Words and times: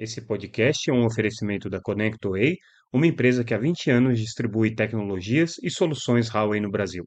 Esse 0.00 0.22
podcast 0.22 0.88
é 0.88 0.94
um 0.94 1.04
oferecimento 1.04 1.68
da 1.68 1.78
ConnectWay, 1.78 2.56
uma 2.90 3.06
empresa 3.06 3.44
que 3.44 3.52
há 3.52 3.58
20 3.58 3.90
anos 3.90 4.18
distribui 4.18 4.74
tecnologias 4.74 5.58
e 5.62 5.68
soluções 5.68 6.30
Huawei 6.30 6.58
no 6.58 6.70
Brasil. 6.70 7.04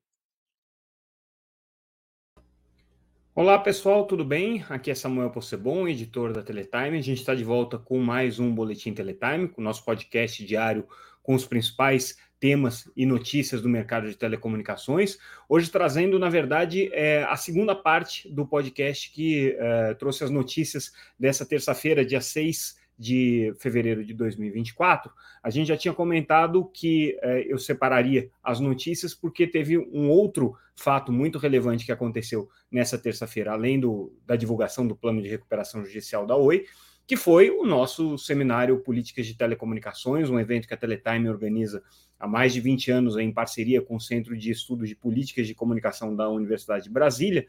Olá 3.33 3.57
pessoal, 3.57 4.05
tudo 4.05 4.23
bem? 4.23 4.63
Aqui 4.69 4.91
é 4.91 4.93
Samuel 4.93 5.31
Possebon, 5.31 5.87
editor 5.87 6.31
da 6.33 6.43
Teletime. 6.43 6.99
A 6.99 7.01
gente 7.01 7.17
está 7.17 7.33
de 7.33 7.43
volta 7.43 7.79
com 7.79 7.97
mais 7.97 8.37
um 8.37 8.53
Boletim 8.53 8.93
Teletime, 8.93 9.51
o 9.57 9.61
nosso 9.61 9.83
podcast 9.83 10.45
diário 10.45 10.87
com 11.23 11.33
os 11.33 11.47
principais 11.47 12.15
temas 12.39 12.91
e 12.95 13.07
notícias 13.07 13.59
do 13.59 13.69
mercado 13.69 14.07
de 14.07 14.15
telecomunicações. 14.15 15.17
Hoje 15.49 15.71
trazendo, 15.71 16.19
na 16.19 16.29
verdade, 16.29 16.91
é, 16.93 17.23
a 17.23 17.37
segunda 17.37 17.73
parte 17.73 18.29
do 18.31 18.45
podcast 18.45 19.11
que 19.11 19.55
é, 19.57 19.95
trouxe 19.95 20.23
as 20.23 20.29
notícias 20.29 20.91
dessa 21.17 21.43
terça-feira, 21.43 22.05
dia 22.05 22.21
6 22.21 22.82
de 22.97 23.53
fevereiro 23.59 24.05
de 24.05 24.13
2024, 24.13 25.11
a 25.41 25.49
gente 25.49 25.67
já 25.67 25.77
tinha 25.77 25.93
comentado 25.93 26.65
que 26.73 27.17
é, 27.21 27.45
eu 27.51 27.57
separaria 27.57 28.29
as 28.43 28.59
notícias 28.59 29.13
porque 29.13 29.47
teve 29.47 29.77
um 29.77 30.09
outro 30.09 30.55
fato 30.75 31.11
muito 31.11 31.37
relevante 31.37 31.85
que 31.85 31.91
aconteceu 31.91 32.49
nessa 32.71 32.97
terça-feira, 32.97 33.51
além 33.51 33.79
do, 33.79 34.13
da 34.25 34.35
divulgação 34.35 34.87
do 34.87 34.95
plano 34.95 35.21
de 35.21 35.29
recuperação 35.29 35.83
judicial 35.83 36.25
da 36.25 36.35
Oi, 36.35 36.65
que 37.05 37.17
foi 37.17 37.49
o 37.49 37.65
nosso 37.65 38.17
seminário 38.17 38.79
Políticas 38.79 39.27
de 39.27 39.35
Telecomunicações, 39.35 40.29
um 40.29 40.39
evento 40.39 40.67
que 40.67 40.73
a 40.73 40.77
Teletime 40.77 41.29
organiza 41.29 41.83
há 42.17 42.27
mais 42.27 42.53
de 42.53 42.61
20 42.61 42.91
anos 42.91 43.17
em 43.17 43.31
parceria 43.31 43.81
com 43.81 43.97
o 43.97 43.99
Centro 43.99 44.37
de 44.37 44.49
Estudos 44.49 44.87
de 44.87 44.95
Políticas 44.95 45.45
de 45.45 45.53
Comunicação 45.53 46.15
da 46.15 46.29
Universidade 46.29 46.85
de 46.85 46.89
Brasília. 46.89 47.45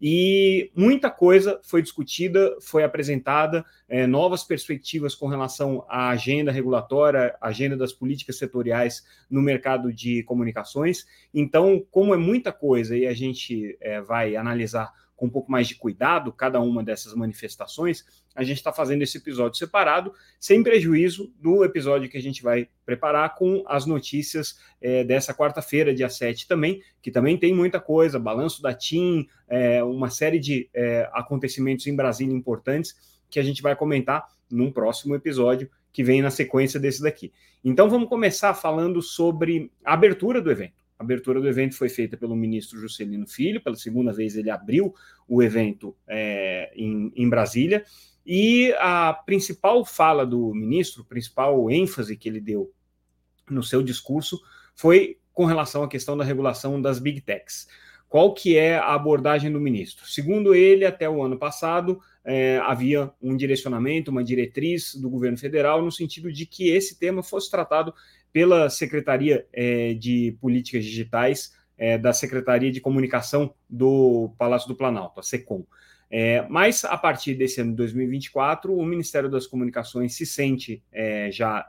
E 0.00 0.70
muita 0.76 1.10
coisa 1.10 1.60
foi 1.62 1.82
discutida, 1.82 2.56
foi 2.60 2.84
apresentada, 2.84 3.64
é, 3.88 4.06
novas 4.06 4.44
perspectivas 4.44 5.14
com 5.14 5.26
relação 5.26 5.84
à 5.88 6.10
agenda 6.10 6.52
regulatória, 6.52 7.36
agenda 7.40 7.76
das 7.76 7.92
políticas 7.92 8.38
setoriais 8.38 9.04
no 9.28 9.42
mercado 9.42 9.92
de 9.92 10.22
comunicações. 10.22 11.04
Então, 11.34 11.84
como 11.90 12.14
é 12.14 12.16
muita 12.16 12.52
coisa 12.52 12.96
e 12.96 13.06
a 13.06 13.12
gente 13.12 13.76
é, 13.80 14.00
vai 14.00 14.36
analisar 14.36 14.92
com 15.18 15.26
um 15.26 15.30
pouco 15.30 15.50
mais 15.50 15.66
de 15.66 15.74
cuidado 15.74 16.32
cada 16.32 16.60
uma 16.60 16.82
dessas 16.82 17.12
manifestações, 17.12 18.06
a 18.36 18.44
gente 18.44 18.58
está 18.58 18.72
fazendo 18.72 19.02
esse 19.02 19.18
episódio 19.18 19.58
separado, 19.58 20.14
sem 20.38 20.62
prejuízo 20.62 21.34
do 21.40 21.64
episódio 21.64 22.08
que 22.08 22.16
a 22.16 22.22
gente 22.22 22.40
vai 22.40 22.68
preparar 22.86 23.34
com 23.34 23.64
as 23.66 23.84
notícias 23.84 24.60
é, 24.80 25.02
dessa 25.02 25.34
quarta-feira, 25.34 25.92
dia 25.92 26.08
7 26.08 26.46
também, 26.46 26.80
que 27.02 27.10
também 27.10 27.36
tem 27.36 27.52
muita 27.52 27.80
coisa, 27.80 28.16
balanço 28.16 28.62
da 28.62 28.72
TIM, 28.72 29.26
é, 29.48 29.82
uma 29.82 30.08
série 30.08 30.38
de 30.38 30.70
é, 30.72 31.10
acontecimentos 31.12 31.88
em 31.88 31.96
Brasília 31.96 32.32
importantes 32.34 32.94
que 33.28 33.40
a 33.40 33.42
gente 33.42 33.60
vai 33.60 33.74
comentar 33.74 34.24
num 34.48 34.70
próximo 34.70 35.16
episódio 35.16 35.68
que 35.92 36.04
vem 36.04 36.22
na 36.22 36.30
sequência 36.30 36.78
desse 36.78 37.02
daqui. 37.02 37.32
Então 37.64 37.90
vamos 37.90 38.08
começar 38.08 38.54
falando 38.54 39.02
sobre 39.02 39.68
a 39.84 39.94
abertura 39.94 40.40
do 40.40 40.48
evento. 40.48 40.87
A 40.98 41.04
abertura 41.04 41.40
do 41.40 41.48
evento 41.48 41.76
foi 41.76 41.88
feita 41.88 42.16
pelo 42.16 42.34
ministro 42.34 42.80
Juscelino 42.80 43.26
Filho, 43.26 43.62
pela 43.62 43.76
segunda 43.76 44.12
vez 44.12 44.36
ele 44.36 44.50
abriu 44.50 44.94
o 45.28 45.42
evento 45.42 45.96
é, 46.06 46.72
em, 46.74 47.12
em 47.14 47.28
Brasília, 47.28 47.84
e 48.26 48.74
a 48.78 49.12
principal 49.12 49.84
fala 49.84 50.26
do 50.26 50.52
ministro, 50.52 51.04
principal 51.04 51.70
ênfase 51.70 52.16
que 52.16 52.28
ele 52.28 52.40
deu 52.40 52.72
no 53.48 53.62
seu 53.62 53.82
discurso 53.82 54.38
foi 54.74 55.18
com 55.32 55.44
relação 55.44 55.82
à 55.82 55.88
questão 55.88 56.16
da 56.16 56.24
regulação 56.24 56.80
das 56.82 56.98
big 56.98 57.20
techs. 57.20 57.66
Qual 58.08 58.32
que 58.32 58.56
é 58.56 58.76
a 58.76 58.94
abordagem 58.94 59.52
do 59.52 59.60
ministro? 59.60 60.06
Segundo 60.06 60.54
ele, 60.54 60.84
até 60.84 61.08
o 61.08 61.22
ano 61.22 61.38
passado, 61.38 62.00
é, 62.24 62.58
havia 62.58 63.10
um 63.20 63.36
direcionamento, 63.36 64.10
uma 64.10 64.24
diretriz 64.24 64.94
do 64.94 65.10
governo 65.10 65.36
federal 65.36 65.82
no 65.82 65.92
sentido 65.92 66.32
de 66.32 66.46
que 66.46 66.70
esse 66.70 66.98
tema 66.98 67.22
fosse 67.22 67.50
tratado 67.50 67.94
pela 68.32 68.68
Secretaria 68.70 69.46
é, 69.52 69.94
de 69.94 70.36
Políticas 70.40 70.84
Digitais 70.84 71.52
é, 71.76 71.96
da 71.96 72.12
Secretaria 72.12 72.70
de 72.70 72.80
Comunicação 72.80 73.54
do 73.68 74.32
Palácio 74.38 74.68
do 74.68 74.74
Planalto, 74.74 75.20
a 75.20 75.22
SECOM. 75.22 75.64
É, 76.10 76.46
mas, 76.48 76.84
a 76.84 76.96
partir 76.96 77.34
desse 77.34 77.60
ano 77.60 77.70
de 77.70 77.76
2024, 77.76 78.74
o 78.74 78.84
Ministério 78.84 79.28
das 79.28 79.46
Comunicações 79.46 80.14
se 80.14 80.24
sente 80.24 80.82
já 81.30 81.68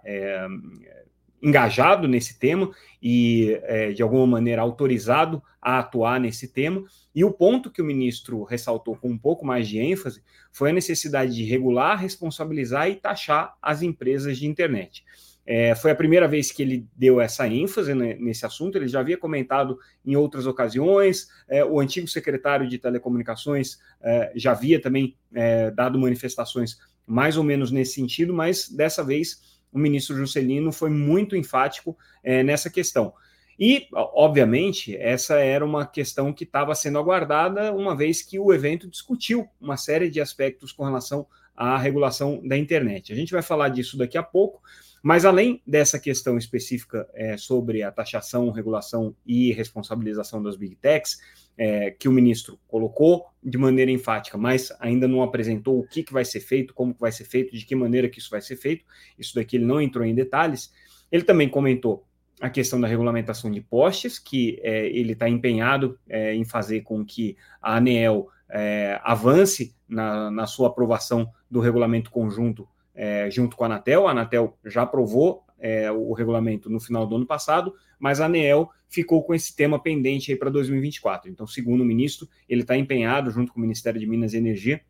engajado 1.41 2.07
nesse 2.07 2.39
tema 2.39 2.71
e, 3.01 3.59
de 3.93 4.01
alguma 4.01 4.25
maneira, 4.25 4.61
autorizado 4.61 5.43
a 5.61 5.79
atuar 5.79 6.19
nesse 6.21 6.47
tema. 6.47 6.83
E 7.13 7.23
o 7.23 7.31
ponto 7.31 7.69
que 7.69 7.81
o 7.81 7.85
ministro 7.85 8.43
ressaltou 8.43 8.95
com 8.95 9.09
um 9.09 9.17
pouco 9.17 9.45
mais 9.45 9.67
de 9.67 9.77
ênfase 9.77 10.23
foi 10.51 10.69
a 10.69 10.73
necessidade 10.73 11.35
de 11.35 11.43
regular, 11.43 11.99
responsabilizar 11.99 12.89
e 12.89 12.95
taxar 12.95 13.55
as 13.61 13.81
empresas 13.81 14.37
de 14.37 14.47
internet. 14.47 15.03
É, 15.51 15.73
foi 15.73 15.89
a 15.89 15.95
primeira 15.95 16.27
vez 16.27 16.51
que 16.51 16.61
ele 16.61 16.87
deu 16.95 17.19
essa 17.19 17.47
ênfase 17.47 17.95
né, 17.95 18.15
nesse 18.19 18.45
assunto, 18.45 18.77
ele 18.77 18.87
já 18.87 18.99
havia 18.99 19.17
comentado 19.17 19.79
em 20.05 20.15
outras 20.15 20.45
ocasiões, 20.45 21.27
é, 21.47 21.65
o 21.65 21.79
antigo 21.79 22.07
secretário 22.07 22.69
de 22.69 22.77
Telecomunicações 22.77 23.79
é, 23.99 24.31
já 24.35 24.51
havia 24.51 24.79
também 24.79 25.17
é, 25.33 25.71
dado 25.71 25.97
manifestações 25.97 26.77
mais 27.03 27.35
ou 27.35 27.43
menos 27.43 27.71
nesse 27.71 27.93
sentido, 27.93 28.31
mas 28.31 28.69
dessa 28.69 29.03
vez 29.03 29.59
o 29.71 29.79
ministro 29.79 30.15
Juscelino 30.15 30.71
foi 30.71 30.91
muito 30.91 31.35
enfático 31.35 31.97
é, 32.23 32.43
nessa 32.43 32.69
questão. 32.69 33.11
E, 33.59 33.88
obviamente, 33.91 34.95
essa 34.95 35.39
era 35.39 35.65
uma 35.65 35.83
questão 35.83 36.31
que 36.31 36.43
estava 36.43 36.75
sendo 36.75 36.99
aguardada, 36.99 37.73
uma 37.73 37.97
vez 37.97 38.21
que 38.21 38.38
o 38.38 38.53
evento 38.53 38.88
discutiu 38.88 39.49
uma 39.59 39.77
série 39.77 40.11
de 40.11 40.21
aspectos 40.21 40.71
com 40.71 40.85
relação 40.85 41.25
à 41.57 41.75
regulação 41.75 42.39
da 42.47 42.55
internet. 42.55 43.11
A 43.11 43.15
gente 43.15 43.33
vai 43.33 43.41
falar 43.41 43.69
disso 43.69 43.97
daqui 43.97 44.17
a 44.17 44.23
pouco. 44.23 44.61
Mas 45.01 45.25
além 45.25 45.61
dessa 45.65 45.99
questão 45.99 46.37
específica 46.37 47.07
é, 47.13 47.37
sobre 47.37 47.83
a 47.83 47.91
taxação, 47.91 48.51
regulação 48.51 49.15
e 49.25 49.51
responsabilização 49.51 50.41
das 50.41 50.55
big 50.55 50.75
techs, 50.75 51.19
é, 51.57 51.91
que 51.91 52.07
o 52.07 52.11
ministro 52.11 52.59
colocou 52.67 53.25
de 53.43 53.57
maneira 53.57 53.91
enfática, 53.91 54.38
mas 54.38 54.71
ainda 54.79 55.07
não 55.07 55.21
apresentou 55.21 55.79
o 55.79 55.88
que, 55.88 56.03
que 56.03 56.13
vai 56.13 56.23
ser 56.23 56.39
feito, 56.39 56.73
como 56.73 56.93
que 56.93 57.01
vai 57.01 57.11
ser 57.11 57.25
feito, 57.25 57.55
de 57.55 57.65
que 57.65 57.75
maneira 57.75 58.07
que 58.09 58.19
isso 58.19 58.29
vai 58.29 58.41
ser 58.41 58.55
feito, 58.55 58.85
isso 59.17 59.35
daqui 59.35 59.57
ele 59.57 59.65
não 59.65 59.81
entrou 59.81 60.05
em 60.05 60.15
detalhes. 60.15 60.71
Ele 61.11 61.23
também 61.23 61.49
comentou 61.49 62.05
a 62.39 62.49
questão 62.49 62.79
da 62.79 62.88
regulamentação 62.88 63.51
de 63.51 63.59
postes, 63.59 64.17
que 64.17 64.59
é, 64.63 64.88
ele 64.88 65.13
está 65.13 65.27
empenhado 65.27 65.99
é, 66.07 66.33
em 66.33 66.45
fazer 66.45 66.81
com 66.81 67.05
que 67.05 67.35
a 67.61 67.75
ANEEL 67.75 68.29
é, 68.49 68.99
avance 69.03 69.75
na, 69.88 70.31
na 70.31 70.47
sua 70.47 70.69
aprovação 70.69 71.29
do 71.49 71.59
regulamento 71.59 72.09
conjunto 72.09 72.67
é, 72.94 73.29
junto 73.29 73.55
com 73.55 73.63
a 73.63 73.67
Anatel. 73.67 74.07
A 74.07 74.11
Anatel 74.11 74.57
já 74.66 74.83
aprovou 74.83 75.44
é, 75.59 75.91
o 75.91 76.13
regulamento 76.13 76.69
no 76.69 76.79
final 76.79 77.05
do 77.05 77.16
ano 77.16 77.25
passado, 77.25 77.73
mas 78.00 78.22
a 78.22 78.25
ANEEL 78.25 78.69
ficou 78.88 79.23
com 79.23 79.33
esse 79.33 79.55
tema 79.55 79.81
pendente 79.81 80.31
aí 80.31 80.38
para 80.38 80.50
2024. 80.50 81.29
Então, 81.29 81.45
segundo 81.45 81.81
o 81.81 81.85
ministro, 81.85 82.27
ele 82.47 82.61
está 82.61 82.77
empenhado, 82.77 83.29
junto 83.29 83.51
com 83.51 83.59
o 83.59 83.61
Ministério 83.61 84.00
de 84.00 84.07
Minas 84.07 84.33
e 84.33 84.38
Energia, 84.38 84.81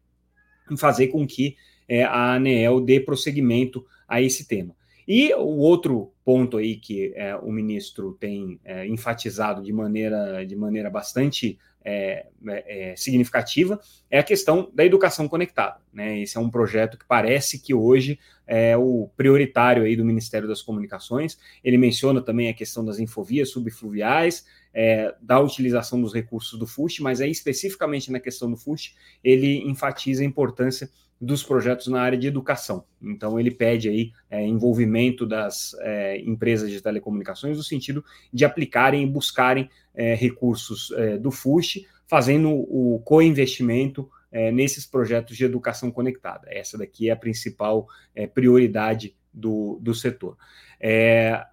em 0.71 0.77
fazer 0.77 1.07
com 1.07 1.25
que 1.25 1.57
é, 1.87 2.03
a 2.03 2.33
ANEEL 2.33 2.79
dê 2.81 2.99
prosseguimento 2.99 3.85
a 4.07 4.21
esse 4.21 4.47
tema. 4.47 4.75
E 5.11 5.33
o 5.33 5.57
outro 5.57 6.13
ponto 6.23 6.57
aí 6.57 6.75
que 6.75 7.11
é, 7.15 7.35
o 7.35 7.51
ministro 7.51 8.13
tem 8.19 8.59
é, 8.63 8.85
enfatizado 8.85 9.63
de 9.63 9.73
maneira, 9.73 10.45
de 10.45 10.55
maneira 10.55 10.87
bastante 10.87 11.57
é, 11.83 12.27
é, 12.47 12.91
é, 12.91 12.95
significativa 12.95 13.79
é 14.11 14.19
a 14.19 14.23
questão 14.23 14.69
da 14.71 14.85
educação 14.85 15.27
conectada. 15.27 15.79
Né? 15.91 16.19
Esse 16.19 16.37
é 16.37 16.39
um 16.39 16.51
projeto 16.51 16.95
que 16.95 17.07
parece 17.07 17.57
que 17.57 17.73
hoje 17.73 18.19
é 18.45 18.77
o 18.77 19.09
prioritário 19.17 19.81
aí 19.81 19.95
do 19.95 20.05
Ministério 20.05 20.47
das 20.47 20.61
Comunicações. 20.61 21.39
Ele 21.63 21.79
menciona 21.79 22.21
também 22.21 22.47
a 22.47 22.53
questão 22.53 22.85
das 22.85 22.99
infovias 22.99 23.49
subfluviais, 23.49 24.45
é, 24.71 25.15
da 25.19 25.39
utilização 25.39 25.99
dos 25.99 26.13
recursos 26.13 26.59
do 26.59 26.67
FUST, 26.67 27.01
mas 27.01 27.19
aí 27.19 27.31
especificamente 27.31 28.11
na 28.11 28.19
questão 28.19 28.51
do 28.51 28.57
FUST, 28.57 28.95
ele 29.23 29.67
enfatiza 29.67 30.21
a 30.21 30.25
importância 30.25 30.87
dos 31.19 31.43
projetos 31.43 31.87
na 31.87 32.01
área 32.01 32.17
de 32.17 32.27
educação. 32.27 32.85
Então, 33.01 33.39
ele 33.39 33.51
pede 33.51 33.89
aí 33.89 34.11
é, 34.29 34.45
envolvimento 34.45 35.25
das 35.25 35.75
é, 35.81 36.17
empresas 36.19 36.71
de 36.71 36.81
telecomunicações 36.81 37.57
no 37.57 37.63
sentido 37.63 38.03
de 38.31 38.45
aplicarem 38.45 39.03
e 39.03 39.07
buscarem 39.07 39.69
é, 39.93 40.15
recursos 40.15 40.91
é, 40.91 41.17
do 41.17 41.29
FUST, 41.29 41.85
fazendo 42.07 42.49
o 42.49 43.01
co-investimento 43.03 44.09
é, 44.31 44.51
nesses 44.51 44.85
projetos 44.85 45.35
de 45.35 45.43
educação 45.43 45.91
conectada. 45.91 46.47
Essa 46.49 46.77
daqui 46.77 47.09
é 47.09 47.11
a 47.11 47.17
principal 47.17 47.87
é, 48.15 48.25
prioridade 48.25 49.15
do, 49.33 49.77
do 49.81 49.93
setor. 49.93 50.37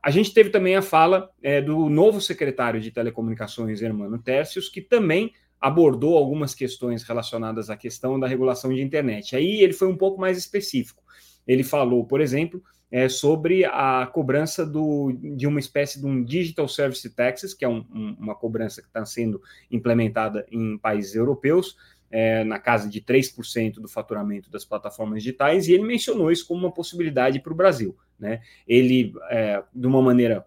a 0.02 0.10
gente 0.10 0.32
teve 0.32 0.48
também 0.48 0.76
a 0.76 0.82
fala 0.82 1.30
do 1.66 1.90
novo 1.90 2.22
secretário 2.22 2.80
de 2.80 2.90
Telecomunicações, 2.90 3.82
Hermano 3.82 4.19
Tércios, 4.19 4.70
que 4.70 4.80
também 4.80 5.34
abordou 5.61 6.17
algumas 6.17 6.55
questões 6.55 7.03
relacionadas 7.03 7.70
à 7.70 7.76
questão 7.76 8.19
da 8.19 8.26
regulação 8.26 8.73
de 8.73 8.82
internet. 8.82 9.35
Aí 9.35 9.62
ele 9.62 9.73
foi 9.73 9.88
um 9.88 9.97
pouco 9.97 10.20
mais 10.20 10.37
específico. 10.38 11.03
Ele 11.47 11.62
falou, 11.62 12.05
por 12.05 12.20
exemplo, 12.20 12.62
é, 12.91 13.08
sobre 13.08 13.64
a 13.64 14.06
cobrança 14.12 14.64
do, 14.64 15.12
de 15.12 15.47
uma 15.47 15.58
espécie 15.58 16.00
de 16.00 16.06
um 16.06 16.23
Digital 16.23 16.69
Service 16.69 17.08
Taxes, 17.11 17.55
que 17.55 17.64
é 17.64 17.69
um, 17.69 17.85
um, 17.93 18.17
uma 18.19 18.35
cobrança 18.35 18.81
que 18.81 18.88
está 18.88 19.05
sendo 19.05 19.41
implementada 19.70 20.47
em 20.50 20.79
países 20.79 21.14
europeus, 21.14 21.76
é, 22.11 22.44
na 22.44 22.58
casa 22.58 22.88
de 22.88 23.00
3% 23.00 23.75
do 23.75 23.88
faturamento 23.88 24.50
das 24.50 24.64
plataformas 24.64 25.23
digitais, 25.23 25.67
e 25.67 25.73
ele 25.73 25.82
mencionou 25.82 26.31
isso 26.31 26.47
como 26.47 26.61
uma 26.61 26.73
possibilidade 26.73 27.41
para 27.41 27.53
o 27.53 27.56
Brasil. 27.56 27.97
Né? 28.19 28.41
Ele, 28.67 29.12
é, 29.31 29.62
de 29.75 29.87
uma 29.87 30.00
maneira 30.00 30.47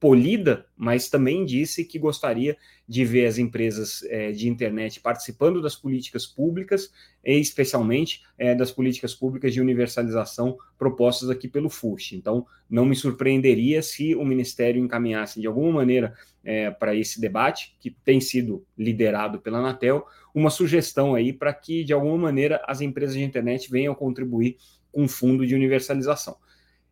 polida, 0.00 0.64
mas 0.76 1.08
também 1.08 1.44
disse 1.44 1.84
que 1.84 1.98
gostaria 1.98 2.56
de 2.86 3.04
ver 3.04 3.26
as 3.26 3.36
empresas 3.36 4.02
é, 4.04 4.30
de 4.30 4.48
internet 4.48 5.00
participando 5.00 5.60
das 5.60 5.74
políticas 5.74 6.24
públicas, 6.24 6.92
especialmente 7.24 8.22
é, 8.38 8.54
das 8.54 8.70
políticas 8.70 9.14
públicas 9.14 9.52
de 9.52 9.60
universalização 9.60 10.56
propostas 10.78 11.30
aqui 11.30 11.48
pelo 11.48 11.68
FUSH. 11.68 12.12
Então, 12.12 12.46
não 12.70 12.86
me 12.86 12.94
surpreenderia 12.94 13.82
se 13.82 14.14
o 14.14 14.24
Ministério 14.24 14.82
encaminhasse 14.82 15.40
de 15.40 15.46
alguma 15.46 15.72
maneira 15.72 16.14
é, 16.44 16.70
para 16.70 16.94
esse 16.94 17.20
debate, 17.20 17.76
que 17.80 17.90
tem 17.90 18.20
sido 18.20 18.64
liderado 18.76 19.40
pela 19.40 19.58
Anatel, 19.58 20.06
uma 20.32 20.50
sugestão 20.50 21.14
aí 21.14 21.32
para 21.32 21.52
que, 21.52 21.82
de 21.82 21.92
alguma 21.92 22.16
maneira, 22.16 22.62
as 22.66 22.80
empresas 22.80 23.16
de 23.16 23.24
internet 23.24 23.68
venham 23.68 23.94
contribuir 23.94 24.56
com 24.92 25.04
o 25.04 25.08
fundo 25.08 25.46
de 25.46 25.54
universalização. 25.54 26.36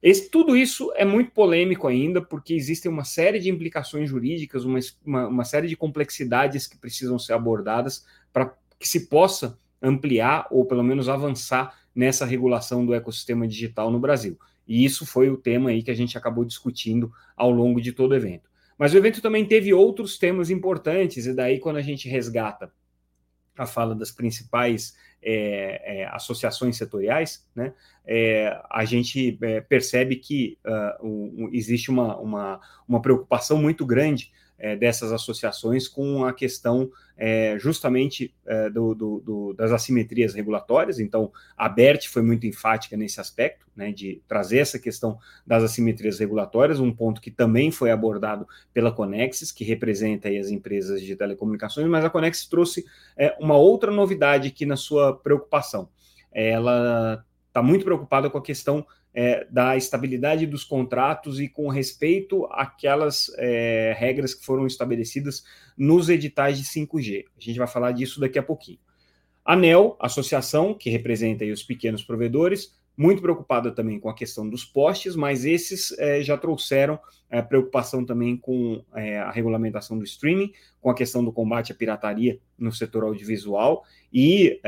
Esse, 0.08 0.30
tudo 0.30 0.56
isso 0.56 0.92
é 0.94 1.04
muito 1.04 1.32
polêmico 1.32 1.88
ainda, 1.88 2.22
porque 2.22 2.54
existem 2.54 2.88
uma 2.88 3.02
série 3.02 3.40
de 3.40 3.50
implicações 3.50 4.08
jurídicas, 4.08 4.64
uma, 4.64 4.78
uma, 5.04 5.26
uma 5.26 5.44
série 5.44 5.66
de 5.66 5.74
complexidades 5.74 6.68
que 6.68 6.78
precisam 6.78 7.18
ser 7.18 7.32
abordadas 7.32 8.06
para 8.32 8.54
que 8.78 8.88
se 8.88 9.08
possa 9.08 9.58
ampliar 9.82 10.46
ou 10.48 10.64
pelo 10.64 10.84
menos 10.84 11.08
avançar 11.08 11.76
nessa 11.92 12.24
regulação 12.24 12.86
do 12.86 12.94
ecossistema 12.94 13.48
digital 13.48 13.90
no 13.90 13.98
Brasil. 13.98 14.38
E 14.64 14.84
isso 14.84 15.04
foi 15.04 15.28
o 15.28 15.36
tema 15.36 15.70
aí 15.70 15.82
que 15.82 15.90
a 15.90 15.96
gente 15.96 16.16
acabou 16.16 16.44
discutindo 16.44 17.10
ao 17.36 17.50
longo 17.50 17.80
de 17.80 17.90
todo 17.90 18.12
o 18.12 18.14
evento. 18.14 18.48
Mas 18.78 18.94
o 18.94 18.96
evento 18.96 19.20
também 19.20 19.44
teve 19.44 19.74
outros 19.74 20.18
temas 20.18 20.50
importantes, 20.50 21.26
e 21.26 21.34
daí 21.34 21.58
quando 21.58 21.78
a 21.78 21.82
gente 21.82 22.08
resgata 22.08 22.72
a 23.58 23.66
fala 23.66 23.92
das 23.92 24.12
principais 24.12 24.94
é, 25.28 26.02
é, 26.02 26.08
associações 26.12 26.76
setoriais, 26.76 27.44
né, 27.52 27.72
é, 28.06 28.56
a 28.70 28.84
gente 28.84 29.36
é, 29.42 29.60
percebe 29.60 30.14
que 30.14 30.56
uh, 30.64 31.04
um, 31.04 31.50
existe 31.52 31.90
uma, 31.90 32.16
uma, 32.16 32.60
uma 32.86 33.02
preocupação 33.02 33.58
muito 33.58 33.84
grande 33.84 34.30
é, 34.58 34.76
dessas 34.76 35.12
associações 35.12 35.86
com 35.86 36.24
a 36.24 36.32
questão 36.32 36.90
é, 37.16 37.56
justamente 37.58 38.34
é, 38.46 38.68
do, 38.68 38.94
do, 38.94 39.20
do, 39.20 39.52
das 39.54 39.72
assimetrias 39.72 40.34
regulatórias. 40.34 40.98
Então, 40.98 41.32
a 41.56 41.68
BERT 41.68 42.08
foi 42.08 42.22
muito 42.22 42.46
enfática 42.46 42.96
nesse 42.96 43.20
aspecto, 43.20 43.66
né, 43.74 43.92
de 43.92 44.22
trazer 44.28 44.58
essa 44.58 44.78
questão 44.78 45.18
das 45.46 45.62
assimetrias 45.62 46.18
regulatórias, 46.18 46.80
um 46.80 46.92
ponto 46.92 47.20
que 47.20 47.30
também 47.30 47.70
foi 47.70 47.90
abordado 47.90 48.46
pela 48.72 48.92
Conexis, 48.92 49.52
que 49.52 49.64
representa 49.64 50.28
as 50.28 50.50
empresas 50.50 51.02
de 51.02 51.16
telecomunicações, 51.16 51.86
mas 51.86 52.04
a 52.04 52.10
Conexis 52.10 52.46
trouxe 52.46 52.84
é, 53.16 53.36
uma 53.40 53.56
outra 53.56 53.90
novidade 53.90 54.48
aqui 54.48 54.66
na 54.66 54.76
sua 54.76 55.14
preocupação. 55.14 55.88
Ela 56.32 57.24
está 57.48 57.62
muito 57.62 57.84
preocupada 57.84 58.28
com 58.28 58.36
a 58.36 58.42
questão 58.42 58.86
é, 59.18 59.46
da 59.50 59.78
estabilidade 59.78 60.44
dos 60.44 60.62
contratos 60.62 61.40
e 61.40 61.48
com 61.48 61.68
respeito 61.68 62.44
àquelas 62.52 63.32
é, 63.38 63.96
regras 63.96 64.34
que 64.34 64.44
foram 64.44 64.66
estabelecidas 64.66 65.42
nos 65.76 66.10
editais 66.10 66.58
de 66.58 66.64
5G. 66.64 67.24
A 67.34 67.40
gente 67.40 67.58
vai 67.58 67.66
falar 67.66 67.92
disso 67.92 68.20
daqui 68.20 68.38
a 68.38 68.42
pouquinho. 68.42 68.78
A 69.42 69.56
NEL, 69.56 69.96
associação 69.98 70.74
que 70.74 70.90
representa 70.90 71.46
os 71.46 71.62
pequenos 71.62 72.04
provedores, 72.04 72.76
muito 72.96 73.20
preocupada 73.20 73.70
também 73.70 74.00
com 74.00 74.08
a 74.08 74.14
questão 74.14 74.48
dos 74.48 74.64
postes, 74.64 75.14
mas 75.14 75.44
esses 75.44 75.96
é, 75.98 76.22
já 76.22 76.38
trouxeram 76.38 76.98
é, 77.28 77.42
preocupação 77.42 78.04
também 78.04 78.36
com 78.36 78.82
é, 78.94 79.18
a 79.18 79.30
regulamentação 79.30 79.98
do 79.98 80.04
streaming, 80.04 80.52
com 80.80 80.88
a 80.88 80.94
questão 80.94 81.22
do 81.22 81.32
combate 81.32 81.72
à 81.72 81.74
pirataria 81.74 82.38
no 82.58 82.72
setor 82.72 83.04
audiovisual 83.04 83.84
e, 84.12 84.60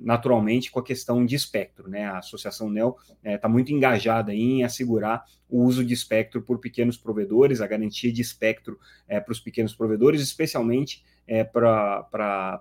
naturalmente, 0.00 0.70
com 0.70 0.78
a 0.78 0.84
questão 0.84 1.26
de 1.26 1.34
espectro. 1.34 1.90
Né? 1.90 2.04
A 2.04 2.18
Associação 2.18 2.70
NEL 2.70 2.96
está 3.24 3.48
muito 3.48 3.72
engajada 3.72 4.32
em 4.32 4.62
assegurar 4.62 5.24
o 5.50 5.64
uso 5.64 5.84
de 5.84 5.92
espectro 5.92 6.40
por 6.40 6.58
pequenos 6.58 6.96
provedores, 6.96 7.60
a 7.60 7.66
garantia 7.66 8.10
de 8.12 8.22
espectro 8.22 8.78
para 9.06 9.32
os 9.32 9.40
pequenos 9.40 9.74
provedores, 9.74 10.22
especialmente 10.22 11.04
para 11.52 12.08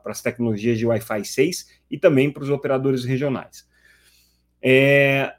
as 0.04 0.22
tecnologias 0.22 0.78
de 0.78 0.86
Wi-Fi 0.86 1.24
6 1.24 1.80
e 1.92 1.98
também 2.00 2.32
para 2.32 2.44
os 2.44 2.50
operadores 2.50 3.06
regionais. 3.06 3.66
É, 4.62 5.36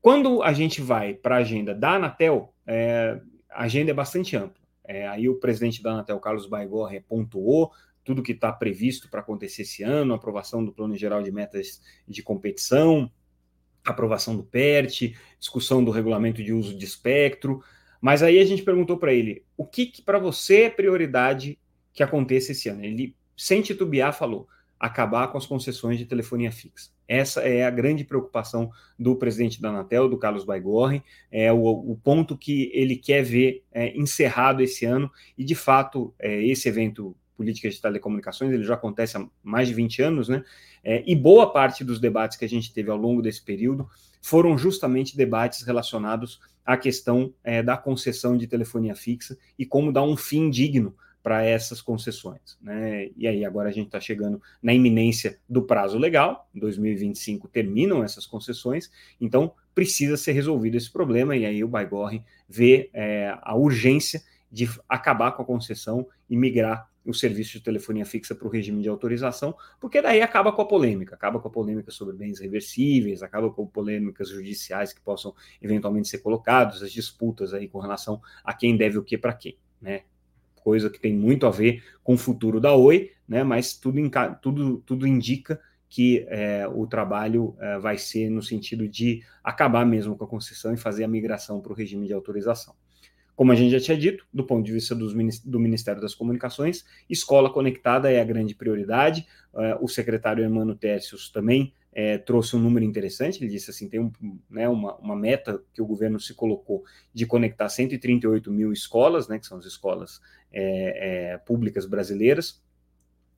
quando 0.00 0.42
a 0.42 0.52
gente 0.52 0.80
vai 0.80 1.14
para 1.14 1.36
a 1.36 1.38
agenda 1.38 1.74
da 1.74 1.94
Anatel, 1.94 2.54
é, 2.66 3.20
a 3.50 3.64
agenda 3.64 3.90
é 3.90 3.94
bastante 3.94 4.36
ampla. 4.36 4.60
É, 4.84 5.06
aí 5.06 5.28
o 5.28 5.38
presidente 5.38 5.82
da 5.82 5.92
Anatel, 5.92 6.18
Carlos 6.18 6.46
Baigorre, 6.46 7.00
pontuou 7.00 7.70
tudo 8.02 8.22
que 8.22 8.32
está 8.32 8.52
previsto 8.52 9.08
para 9.08 9.20
acontecer 9.20 9.62
esse 9.62 9.82
ano, 9.82 10.14
aprovação 10.14 10.64
do 10.64 10.72
Plano 10.72 10.96
Geral 10.96 11.22
de 11.22 11.30
Metas 11.30 11.80
de 12.08 12.22
Competição, 12.22 13.10
aprovação 13.84 14.36
do 14.36 14.42
PERT, 14.42 15.14
discussão 15.38 15.84
do 15.84 15.90
regulamento 15.90 16.42
de 16.42 16.52
uso 16.52 16.76
de 16.76 16.84
espectro. 16.84 17.62
Mas 18.00 18.22
aí 18.22 18.38
a 18.38 18.44
gente 18.44 18.62
perguntou 18.62 18.98
para 18.98 19.12
ele, 19.12 19.44
o 19.56 19.66
que, 19.66 19.86
que 19.86 20.02
para 20.02 20.18
você 20.18 20.62
é 20.62 20.70
prioridade 20.70 21.58
que 21.92 22.02
aconteça 22.02 22.52
esse 22.52 22.68
ano? 22.68 22.84
Ele, 22.84 23.14
sem 23.36 23.60
titubear, 23.60 24.12
falou, 24.12 24.48
acabar 24.78 25.28
com 25.28 25.36
as 25.36 25.46
concessões 25.46 25.98
de 25.98 26.06
telefonia 26.06 26.50
fixa. 26.50 26.90
Essa 27.10 27.40
é 27.40 27.64
a 27.64 27.70
grande 27.70 28.04
preocupação 28.04 28.70
do 28.96 29.16
presidente 29.16 29.60
da 29.60 29.70
Anatel, 29.70 30.08
do 30.08 30.16
Carlos 30.16 30.44
Baigorre, 30.44 31.02
é 31.28 31.52
o, 31.52 31.58
o 31.58 31.98
ponto 32.04 32.38
que 32.38 32.70
ele 32.72 32.94
quer 32.94 33.24
ver 33.24 33.64
é, 33.72 33.92
encerrado 33.98 34.62
esse 34.62 34.84
ano, 34.84 35.10
e 35.36 35.42
de 35.42 35.56
fato, 35.56 36.14
é, 36.20 36.40
esse 36.46 36.68
evento 36.68 37.16
Políticas 37.36 37.74
de 37.74 37.80
Telecomunicações, 37.80 38.52
ele 38.52 38.62
já 38.62 38.74
acontece 38.74 39.16
há 39.16 39.26
mais 39.42 39.66
de 39.66 39.74
20 39.74 40.02
anos, 40.02 40.28
né? 40.28 40.44
É, 40.84 41.02
e 41.04 41.16
boa 41.16 41.50
parte 41.50 41.82
dos 41.82 41.98
debates 41.98 42.36
que 42.36 42.44
a 42.44 42.48
gente 42.48 42.72
teve 42.72 42.90
ao 42.90 42.96
longo 42.96 43.22
desse 43.22 43.42
período 43.42 43.88
foram 44.22 44.56
justamente 44.56 45.16
debates 45.16 45.62
relacionados 45.62 46.38
à 46.64 46.76
questão 46.76 47.34
é, 47.42 47.60
da 47.60 47.76
concessão 47.76 48.36
de 48.36 48.46
telefonia 48.46 48.94
fixa 48.94 49.36
e 49.58 49.64
como 49.66 49.90
dar 49.90 50.02
um 50.02 50.16
fim 50.16 50.48
digno 50.48 50.94
para 51.22 51.44
essas 51.44 51.82
concessões. 51.82 52.58
Né? 52.60 53.10
E 53.16 53.26
aí, 53.26 53.44
agora 53.44 53.68
a 53.68 53.72
gente 53.72 53.86
está 53.86 54.00
chegando 54.00 54.40
na 54.62 54.72
iminência 54.72 55.38
do 55.48 55.62
prazo 55.62 55.98
legal, 55.98 56.48
em 56.54 56.60
2025 56.60 57.48
terminam 57.48 58.02
essas 58.02 58.26
concessões, 58.26 58.90
então 59.20 59.52
precisa 59.74 60.16
ser 60.16 60.32
resolvido 60.32 60.76
esse 60.76 60.90
problema, 60.90 61.36
e 61.36 61.44
aí 61.44 61.62
o 61.62 61.68
Baigorre 61.68 62.24
vê 62.48 62.90
é, 62.92 63.34
a 63.42 63.54
urgência 63.54 64.22
de 64.50 64.68
acabar 64.88 65.32
com 65.32 65.42
a 65.42 65.46
concessão 65.46 66.06
e 66.28 66.36
migrar 66.36 66.90
o 67.04 67.14
serviço 67.14 67.52
de 67.52 67.60
telefonia 67.60 68.04
fixa 68.04 68.34
para 68.34 68.46
o 68.46 68.50
regime 68.50 68.82
de 68.82 68.88
autorização, 68.88 69.54
porque 69.80 70.02
daí 70.02 70.20
acaba 70.20 70.52
com 70.52 70.62
a 70.62 70.66
polêmica, 70.66 71.14
acaba 71.14 71.40
com 71.40 71.48
a 71.48 71.50
polêmica 71.50 71.90
sobre 71.90 72.14
bens 72.14 72.38
reversíveis, 72.38 73.22
acaba 73.22 73.50
com 73.50 73.66
polêmicas 73.66 74.28
judiciais 74.28 74.92
que 74.92 75.00
possam 75.00 75.34
eventualmente 75.62 76.08
ser 76.08 76.18
colocados, 76.18 76.82
as 76.82 76.92
disputas 76.92 77.54
aí 77.54 77.68
com 77.68 77.78
relação 77.78 78.20
a 78.44 78.52
quem 78.52 78.76
deve 78.76 78.98
o 78.98 79.02
que 79.02 79.16
para 79.16 79.32
quem, 79.32 79.56
né? 79.80 80.02
Coisa 80.60 80.90
que 80.90 81.00
tem 81.00 81.14
muito 81.14 81.46
a 81.46 81.50
ver 81.50 81.82
com 82.02 82.14
o 82.14 82.18
futuro 82.18 82.60
da 82.60 82.74
Oi, 82.74 83.12
né? 83.28 83.42
Mas 83.42 83.74
tudo, 83.74 83.98
tudo, 84.40 84.78
tudo 84.86 85.06
indica 85.06 85.60
que 85.88 86.24
é, 86.28 86.68
o 86.68 86.86
trabalho 86.86 87.56
é, 87.58 87.78
vai 87.78 87.98
ser 87.98 88.30
no 88.30 88.42
sentido 88.42 88.88
de 88.88 89.22
acabar 89.42 89.84
mesmo 89.84 90.16
com 90.16 90.24
a 90.24 90.28
concessão 90.28 90.72
e 90.72 90.76
fazer 90.76 91.02
a 91.02 91.08
migração 91.08 91.60
para 91.60 91.72
o 91.72 91.74
regime 91.74 92.06
de 92.06 92.12
autorização. 92.12 92.74
Como 93.40 93.52
a 93.52 93.54
gente 93.54 93.70
já 93.70 93.80
tinha 93.80 93.96
dito, 93.96 94.26
do 94.30 94.44
ponto 94.44 94.66
de 94.66 94.70
vista 94.70 94.94
dos, 94.94 95.14
do 95.40 95.58
Ministério 95.58 95.98
das 95.98 96.14
Comunicações, 96.14 96.84
escola 97.08 97.50
conectada 97.50 98.12
é 98.12 98.20
a 98.20 98.24
grande 98.24 98.54
prioridade. 98.54 99.26
É, 99.54 99.78
o 99.80 99.88
secretário 99.88 100.44
Emmanuel 100.44 100.76
Tércios 100.76 101.30
também 101.30 101.72
é, 101.90 102.18
trouxe 102.18 102.54
um 102.54 102.58
número 102.58 102.84
interessante. 102.84 103.42
Ele 103.42 103.50
disse 103.50 103.70
assim: 103.70 103.88
tem 103.88 103.98
um, 103.98 104.12
né, 104.50 104.68
uma, 104.68 104.94
uma, 104.96 105.16
meta 105.16 105.58
que 105.72 105.80
o 105.80 105.86
governo 105.86 106.20
se 106.20 106.34
colocou 106.34 106.84
de 107.14 107.24
conectar 107.24 107.70
138 107.70 108.52
mil 108.52 108.74
escolas, 108.74 109.26
né, 109.26 109.38
que 109.38 109.46
são 109.46 109.56
as 109.56 109.64
escolas 109.64 110.20
é, 110.52 111.32
é, 111.32 111.38
públicas 111.38 111.86
brasileiras, 111.86 112.60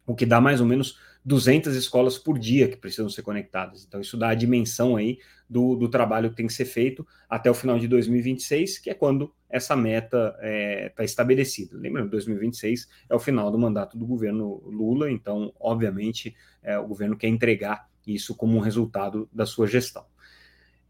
o 0.07 0.15
que 0.15 0.27
dá 0.27 0.41
mais 0.41 0.61
ou 0.61 0.67
menos 0.67 0.99
200 1.25 1.77
escolas 1.77 2.19
por 2.19 2.39
dia 2.39 2.69
que 2.69 2.77
precisam 2.77 3.09
ser 3.09 3.23
conectadas. 3.23 3.85
Então, 3.87 4.01
isso 4.01 4.17
dá 4.17 4.31
a 4.31 4.35
dimensão 4.35 4.97
aí 4.97 5.19
do, 5.49 5.77
do 5.77 5.89
trabalho 5.89 6.31
que 6.31 6.37
tem 6.37 6.47
que 6.47 6.53
ser 6.53 6.65
feito 6.65 7.07
até 7.29 7.51
o 7.51 7.55
final 7.55 7.79
de 7.79 7.87
2026, 7.87 8.79
que 8.79 8.91
é 8.91 8.95
quando 8.95 9.33
essa 9.49 9.77
meta 9.77 10.35
está 10.37 10.47
é, 10.47 10.89
tá 10.89 11.05
estabelecida. 11.05 11.77
Lembrando, 11.77 12.11
2026 12.11 12.89
é 13.09 13.15
o 13.15 13.21
final 13.21 13.51
do 13.51 13.59
mandato 13.59 13.97
do 13.97 14.07
governo 14.07 14.63
Lula, 14.67 15.11
então, 15.11 15.53
obviamente, 15.61 16.35
é, 16.63 16.77
o 16.79 16.87
governo 16.87 17.17
quer 17.17 17.29
entregar 17.29 17.89
isso 18.07 18.35
como 18.35 18.57
um 18.57 18.61
resultado 18.61 19.29
da 19.33 19.47
sua 19.47 19.67
gestão. 19.67 20.05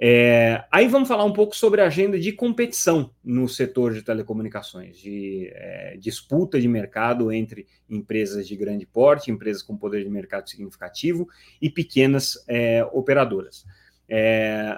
É, 0.04 0.64
aí 0.72 0.88
vamos 0.88 1.06
falar 1.06 1.24
um 1.24 1.32
pouco 1.32 1.54
sobre 1.54 1.80
a 1.80 1.86
agenda 1.86 2.18
de 2.18 2.32
competição 2.32 3.14
no 3.22 3.48
setor 3.48 3.94
de 3.94 4.02
telecomunicações, 4.02 4.98
de 4.98 5.48
é, 5.54 5.96
disputa 5.96 6.60
de 6.60 6.66
mercado 6.66 7.30
entre 7.30 7.68
empresas 7.88 8.48
de 8.48 8.56
grande 8.56 8.84
porte, 8.84 9.30
empresas 9.30 9.62
com 9.62 9.76
poder 9.76 10.02
de 10.02 10.10
mercado 10.10 10.50
significativo 10.50 11.28
e 11.60 11.70
pequenas 11.70 12.44
é, 12.48 12.84
operadoras. 12.92 13.64
É, 14.08 14.76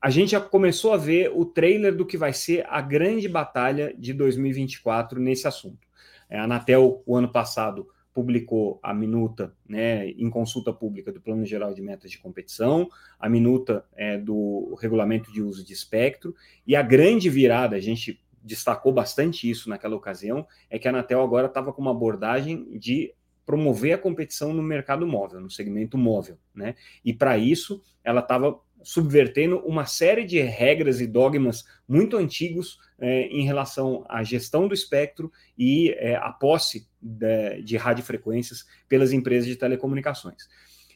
a 0.00 0.08
gente 0.08 0.30
já 0.30 0.40
começou 0.40 0.94
a 0.94 0.96
ver 0.96 1.30
o 1.34 1.44
trailer 1.44 1.94
do 1.94 2.06
que 2.06 2.16
vai 2.16 2.32
ser 2.32 2.64
a 2.66 2.80
grande 2.80 3.28
batalha 3.28 3.94
de 3.98 4.14
2024 4.14 5.20
nesse 5.20 5.46
assunto. 5.46 5.86
É, 6.30 6.38
a 6.38 6.44
Anatel, 6.44 7.02
o 7.04 7.14
ano 7.14 7.30
passado, 7.30 7.86
publicou 8.12 8.78
a 8.82 8.92
minuta 8.92 9.54
né, 9.66 10.08
em 10.10 10.28
consulta 10.28 10.72
pública 10.72 11.10
do 11.10 11.20
Plano 11.20 11.44
Geral 11.44 11.72
de 11.72 11.80
Metas 11.80 12.10
de 12.10 12.18
Competição, 12.18 12.88
a 13.18 13.28
minuta 13.28 13.84
é, 13.94 14.18
do 14.18 14.74
regulamento 14.80 15.32
de 15.32 15.42
uso 15.42 15.64
de 15.64 15.72
espectro, 15.72 16.34
e 16.66 16.76
a 16.76 16.82
grande 16.82 17.30
virada, 17.30 17.76
a 17.76 17.80
gente 17.80 18.22
destacou 18.42 18.92
bastante 18.92 19.48
isso 19.48 19.68
naquela 19.68 19.96
ocasião, 19.96 20.46
é 20.68 20.78
que 20.78 20.86
a 20.86 20.90
Anatel 20.90 21.22
agora 21.22 21.46
estava 21.46 21.72
com 21.72 21.80
uma 21.80 21.92
abordagem 21.92 22.78
de 22.78 23.14
promover 23.46 23.92
a 23.92 23.98
competição 23.98 24.52
no 24.52 24.62
mercado 24.62 25.06
móvel, 25.06 25.40
no 25.40 25.50
segmento 25.50 25.98
móvel, 25.98 26.38
né? 26.54 26.74
E 27.04 27.12
para 27.12 27.36
isso 27.36 27.82
ela 28.04 28.20
estava 28.20 28.58
subvertendo 28.82 29.58
uma 29.58 29.86
série 29.86 30.24
de 30.24 30.40
regras 30.40 31.00
e 31.00 31.06
dogmas 31.06 31.64
muito 31.88 32.16
antigos 32.16 32.78
é, 32.98 33.22
em 33.28 33.44
relação 33.44 34.04
à 34.08 34.22
gestão 34.22 34.68
do 34.68 34.74
espectro 34.74 35.30
e 35.58 35.90
é, 35.98 36.16
a 36.16 36.30
posse 36.30 36.86
de, 37.00 37.62
de 37.62 37.76
radiofrequências 37.76 38.64
pelas 38.88 39.12
empresas 39.12 39.46
de 39.46 39.56
telecomunicações. 39.56 40.48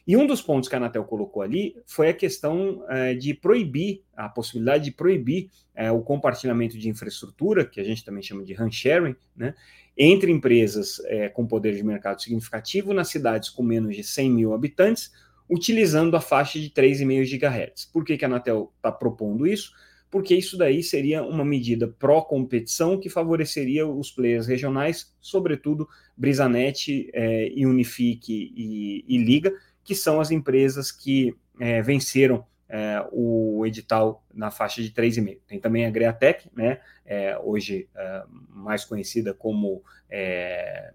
E 0.07 0.15
um 0.15 0.25
dos 0.25 0.41
pontos 0.41 0.69
que 0.69 0.75
a 0.75 0.77
Anatel 0.77 1.03
colocou 1.03 1.41
ali 1.41 1.75
foi 1.85 2.07
a 2.07 2.13
questão 2.13 2.81
é, 2.87 3.13
de 3.13 3.33
proibir, 3.33 4.03
a 4.15 4.29
possibilidade 4.29 4.85
de 4.85 4.91
proibir 4.91 5.49
é, 5.75 5.91
o 5.91 6.01
compartilhamento 6.01 6.77
de 6.77 6.87
infraestrutura, 6.87 7.65
que 7.65 7.81
a 7.81 7.83
gente 7.83 8.05
também 8.05 8.23
chama 8.23 8.45
de 8.45 8.53
RAN 8.53 8.71
sharing, 8.71 9.17
né, 9.35 9.53
entre 9.97 10.31
empresas 10.31 11.01
é, 11.07 11.27
com 11.27 11.45
poder 11.45 11.75
de 11.75 11.83
mercado 11.83 12.21
significativo 12.21 12.93
nas 12.93 13.09
cidades 13.09 13.49
com 13.49 13.61
menos 13.61 13.97
de 13.97 14.03
100 14.03 14.31
mil 14.31 14.53
habitantes, 14.53 15.11
utilizando 15.49 16.15
a 16.15 16.21
faixa 16.21 16.59
de 16.59 16.69
3,5 16.69 17.25
GHz. 17.25 17.85
Por 17.85 18.03
que, 18.03 18.17
que 18.17 18.25
a 18.25 18.27
Anatel 18.27 18.71
está 18.77 18.91
propondo 18.91 19.47
isso? 19.47 19.71
Porque 20.09 20.35
isso 20.35 20.57
daí 20.57 20.81
seria 20.81 21.23
uma 21.23 21.43
medida 21.43 21.87
pró-competição 21.87 22.99
que 22.99 23.09
favoreceria 23.09 23.85
os 23.85 24.09
players 24.09 24.47
regionais, 24.47 25.13
sobretudo 25.19 25.87
Brisanet, 26.15 27.09
é, 27.13 27.51
Unifique 27.57 28.53
e, 28.55 29.03
e, 29.07 29.17
Liga, 29.17 29.53
que 29.83 29.93
são 29.93 30.21
as 30.21 30.31
empresas 30.31 30.91
que 30.91 31.35
é, 31.59 31.81
venceram 31.81 32.45
é, 32.69 33.05
o 33.11 33.65
edital 33.65 34.25
na 34.33 34.49
faixa 34.49 34.81
de 34.81 34.91
3,5. 34.91 35.39
Tem 35.45 35.59
também 35.59 35.85
a 35.85 35.89
Greatec, 35.89 36.49
né, 36.55 36.79
é, 37.05 37.37
hoje 37.37 37.89
é, 37.95 38.23
mais 38.49 38.85
conhecida 38.85 39.33
como 39.33 39.83
é, 40.09 40.93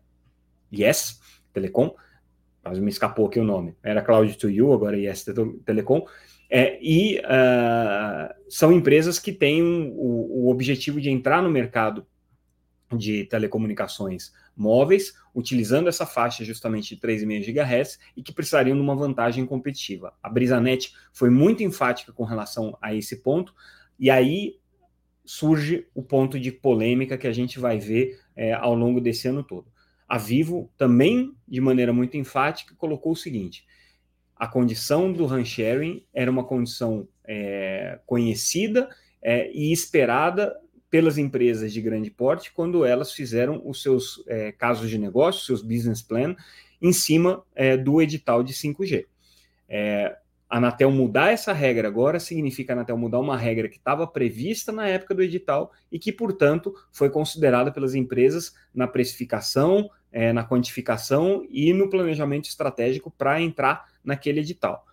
Yes 0.73 1.21
Telecom, 1.52 1.94
mas 2.62 2.78
me 2.78 2.90
escapou 2.90 3.26
aqui 3.26 3.40
o 3.40 3.45
nome. 3.45 3.75
Era 3.83 4.02
Cloud 4.02 4.37
to 4.38 4.49
You, 4.49 4.73
agora 4.73 4.97
Yes 4.97 5.25
Telecom. 5.64 6.07
É, 6.54 6.78
e 6.83 7.19
uh, 7.21 8.35
são 8.49 8.71
empresas 8.73 9.19
que 9.19 9.33
têm 9.33 9.62
o, 9.62 10.45
o, 10.45 10.50
objetivo 10.50 11.00
de 11.00 11.09
entrar 11.09 11.42
no 11.42 11.49
mercado 11.49 12.07
de 12.95 13.25
telecomunicações 13.25 14.33
móveis, 14.54 15.14
utilizando 15.35 15.88
essa 15.88 16.04
faixa 16.04 16.45
justamente 16.45 16.95
de 16.95 17.00
3,5 17.00 17.54
GHz 17.54 17.99
e 18.14 18.23
que 18.23 18.35
precisariam 18.35 18.76
de 18.76 18.83
uma 18.83 18.95
vantagem 18.95 19.47
competitiva. 19.47 20.12
A 20.23 20.28
Brisanet 20.28 20.92
foi 21.11 21.31
muito 21.31 21.62
enfática 21.62 22.12
com 22.12 22.25
relação 22.25 22.76
a 22.83 22.95
esse 22.95 23.23
ponto, 23.23 23.54
e 23.99 24.11
aí 24.11 24.59
surge 25.25 25.87
o 25.95 26.02
ponto 26.02 26.38
de 26.38 26.52
polêmica 26.52 27.16
que 27.16 27.26
a 27.26 27.33
gente 27.33 27.59
vai 27.59 27.78
ver 27.78 28.21
é, 28.37 28.52
ao 28.52 28.75
longo 28.75 29.00
desse 29.00 29.26
ano 29.26 29.42
todo. 29.42 29.72
A 30.12 30.19
Vivo 30.19 30.71
também, 30.76 31.35
de 31.49 31.59
maneira 31.59 31.90
muito 31.90 32.19
enfática, 32.19 32.75
colocou 32.75 33.12
o 33.12 33.16
seguinte: 33.16 33.64
a 34.37 34.47
condição 34.47 35.11
do 35.11 35.25
RAN 35.25 35.42
sharing 35.42 36.04
era 36.12 36.31
uma 36.31 36.45
condição 36.45 37.09
é, 37.25 37.99
conhecida 38.04 38.90
é, 39.23 39.50
e 39.54 39.73
esperada 39.73 40.54
pelas 40.90 41.16
empresas 41.16 41.73
de 41.73 41.81
grande 41.81 42.11
porte 42.11 42.52
quando 42.52 42.85
elas 42.85 43.11
fizeram 43.11 43.62
os 43.64 43.83
seus 43.83 44.23
é, 44.26 44.52
casos 44.52 44.90
de 44.90 44.99
negócio, 44.99 45.47
seus 45.47 45.62
business 45.62 46.02
plan, 46.02 46.37
em 46.83 46.92
cima 46.92 47.42
é, 47.54 47.75
do 47.75 48.02
edital 48.02 48.42
de 48.42 48.52
5G. 48.52 49.07
É, 49.66 50.19
a 50.52 50.59
Anatel 50.59 50.90
mudar 50.90 51.32
essa 51.32 51.50
regra 51.50 51.88
agora 51.88 52.21
significa 52.21 52.75
a 52.75 52.76
Anatel 52.76 52.99
mudar 52.99 53.21
uma 53.21 53.38
regra 53.38 53.71
que 53.71 53.78
estava 53.78 54.06
prevista 54.06 54.71
na 54.71 54.87
época 54.87 55.14
do 55.14 55.23
edital 55.23 55.73
e 55.90 55.99
que, 55.99 56.12
portanto, 56.12 56.75
foi 56.92 57.09
considerada 57.09 57.73
pelas 57.73 57.94
empresas 57.94 58.54
na 58.75 58.87
precificação, 58.87 59.88
é, 60.12 60.30
na 60.30 60.47
quantificação 60.47 61.42
e 61.49 61.73
no 61.73 61.88
planejamento 61.88 62.50
estratégico 62.50 63.11
para 63.11 63.40
entrar 63.40 63.87
naquele 64.04 64.40
edital. 64.40 64.85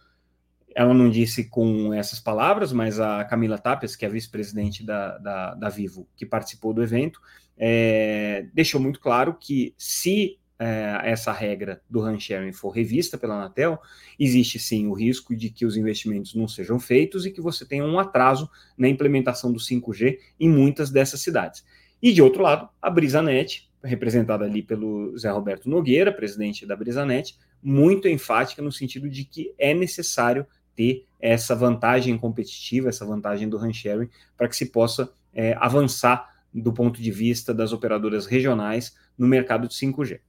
Ela 0.73 0.93
não 0.93 1.09
disse 1.09 1.49
com 1.49 1.93
essas 1.93 2.21
palavras, 2.21 2.71
mas 2.71 2.97
a 2.97 3.25
Camila 3.25 3.57
Tapias, 3.57 3.97
que 3.97 4.05
é 4.05 4.09
vice-presidente 4.09 4.85
da, 4.85 5.17
da, 5.17 5.55
da, 5.55 5.67
Vivo, 5.67 6.07
que 6.15 6.25
participou 6.25 6.73
do 6.73 6.81
evento, 6.81 7.19
é, 7.57 8.47
deixou 8.53 8.79
muito 8.79 9.01
claro 9.01 9.35
que 9.37 9.75
se 9.77 10.38
é, 10.59 10.99
essa 11.05 11.31
regra 11.31 11.81
do 11.89 12.01
RAN 12.01 12.19
sharing 12.19 12.51
for 12.51 12.69
revista 12.69 13.17
pela 13.17 13.35
Anatel, 13.35 13.79
existe 14.19 14.59
sim 14.59 14.87
o 14.87 14.93
risco 14.93 15.33
de 15.33 15.49
que 15.49 15.65
os 15.65 15.77
investimentos 15.77 16.35
não 16.35 16.47
sejam 16.47 16.77
feitos 16.77 17.25
e 17.25 17.31
que 17.31 17.39
você 17.39 17.65
tenha 17.65 17.85
um 17.85 17.97
atraso 17.97 18.49
na 18.77 18.89
implementação 18.89 19.53
do 19.53 19.59
5G 19.59 20.17
em 20.37 20.49
muitas 20.49 20.89
dessas 20.89 21.21
cidades. 21.21 21.63
E 22.01 22.11
de 22.11 22.21
outro 22.21 22.43
lado, 22.43 22.69
a 22.81 22.89
Brisanet, 22.89 23.69
representada 23.81 24.43
ali 24.43 24.61
pelo 24.61 25.17
Zé 25.17 25.31
Roberto 25.31 25.69
Nogueira, 25.69 26.11
presidente 26.11 26.65
da 26.65 26.75
Brisanet, 26.75 27.37
muito 27.63 28.07
enfática 28.09 28.61
no 28.61 28.71
sentido 28.71 29.09
de 29.09 29.23
que 29.23 29.53
é 29.57 29.73
necessário 29.73 30.45
ter 30.75 31.05
essa 31.19 31.55
vantagem 31.55 32.17
competitiva, 32.17 32.89
essa 32.89 33.05
vantagem 33.05 33.47
do 33.47 33.57
RAN 33.57 33.71
sharing, 33.71 34.09
para 34.37 34.47
que 34.47 34.55
se 34.55 34.65
possa 34.65 35.11
é, 35.33 35.53
avançar 35.57 36.27
do 36.53 36.73
ponto 36.73 37.01
de 37.01 37.11
vista 37.11 37.53
das 37.53 37.71
operadoras 37.71 38.25
regionais 38.25 38.95
no 39.17 39.27
mercado 39.27 39.67
de 39.67 39.75
5G. 39.75 40.19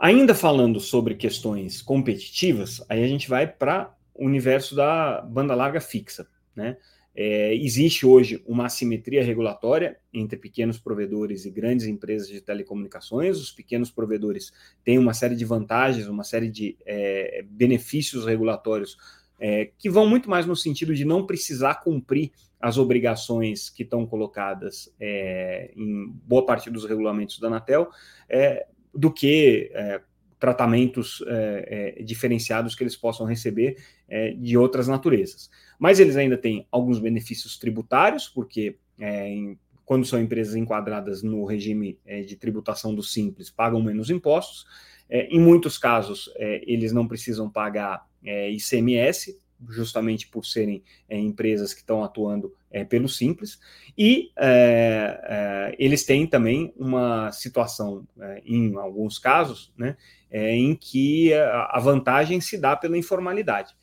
Ainda 0.00 0.34
falando 0.34 0.80
sobre 0.80 1.14
questões 1.14 1.82
competitivas, 1.82 2.82
aí 2.88 3.04
a 3.04 3.06
gente 3.06 3.28
vai 3.28 3.46
para 3.46 3.94
o 4.14 4.24
universo 4.24 4.74
da 4.74 5.20
banda 5.20 5.54
larga 5.54 5.78
fixa, 5.78 6.26
né? 6.56 6.78
É, 7.14 7.54
existe 7.54 8.06
hoje 8.06 8.42
uma 8.46 8.64
assimetria 8.64 9.22
regulatória 9.22 9.98
entre 10.10 10.38
pequenos 10.38 10.78
provedores 10.78 11.44
e 11.44 11.50
grandes 11.50 11.86
empresas 11.86 12.28
de 12.28 12.40
telecomunicações. 12.40 13.36
Os 13.36 13.50
pequenos 13.50 13.90
provedores 13.90 14.50
têm 14.82 14.96
uma 14.96 15.12
série 15.12 15.36
de 15.36 15.44
vantagens, 15.44 16.08
uma 16.08 16.24
série 16.24 16.48
de 16.48 16.78
é, 16.86 17.44
benefícios 17.46 18.24
regulatórios 18.24 18.96
é, 19.38 19.70
que 19.76 19.90
vão 19.90 20.08
muito 20.08 20.30
mais 20.30 20.46
no 20.46 20.56
sentido 20.56 20.94
de 20.94 21.04
não 21.04 21.26
precisar 21.26 21.74
cumprir 21.82 22.32
as 22.58 22.78
obrigações 22.78 23.68
que 23.68 23.82
estão 23.82 24.06
colocadas 24.06 24.90
é, 24.98 25.72
em 25.76 26.06
boa 26.24 26.46
parte 26.46 26.70
dos 26.70 26.86
regulamentos 26.86 27.38
da 27.38 27.48
Anatel, 27.48 27.90
é, 28.30 28.66
do 28.94 29.12
que 29.12 29.70
é, 29.72 30.00
tratamentos 30.40 31.22
é, 31.26 31.96
é, 31.98 32.02
diferenciados 32.02 32.74
que 32.74 32.82
eles 32.82 32.96
possam 32.96 33.26
receber 33.26 33.76
é, 34.08 34.30
de 34.30 34.56
outras 34.56 34.88
naturezas. 34.88 35.50
Mas 35.78 36.00
eles 36.00 36.16
ainda 36.16 36.36
têm 36.38 36.66
alguns 36.72 36.98
benefícios 36.98 37.58
tributários, 37.58 38.26
porque 38.26 38.78
é, 38.98 39.28
em, 39.28 39.58
quando 39.84 40.06
são 40.06 40.18
empresas 40.18 40.56
enquadradas 40.56 41.22
no 41.22 41.44
regime 41.44 41.98
é, 42.06 42.22
de 42.22 42.36
tributação 42.36 42.94
do 42.94 43.02
Simples, 43.02 43.50
pagam 43.50 43.82
menos 43.82 44.08
impostos. 44.08 44.64
Em 45.12 45.40
muitos 45.40 45.76
casos, 45.76 46.32
eles 46.38 46.92
não 46.92 47.08
precisam 47.08 47.50
pagar 47.50 48.06
ICMS, 48.22 49.40
justamente 49.68 50.28
por 50.28 50.44
serem 50.44 50.82
é, 51.08 51.18
empresas 51.18 51.74
que 51.74 51.80
estão 51.80 52.02
atuando 52.02 52.54
é, 52.70 52.84
pelo 52.84 53.08
Simples, 53.08 53.58
e 53.96 54.30
é, 54.36 55.74
eles 55.78 56.04
têm 56.04 56.26
também 56.26 56.72
uma 56.76 57.30
situação, 57.32 58.06
em 58.44 58.76
alguns 58.76 59.18
casos, 59.18 59.72
né, 59.76 59.96
em 60.30 60.74
que 60.74 61.34
a, 61.34 61.76
a 61.76 61.80
vantagem 61.80 62.40
se 62.40 62.56
dá 62.56 62.76
pela 62.76 62.96
informalidade. 62.96 63.74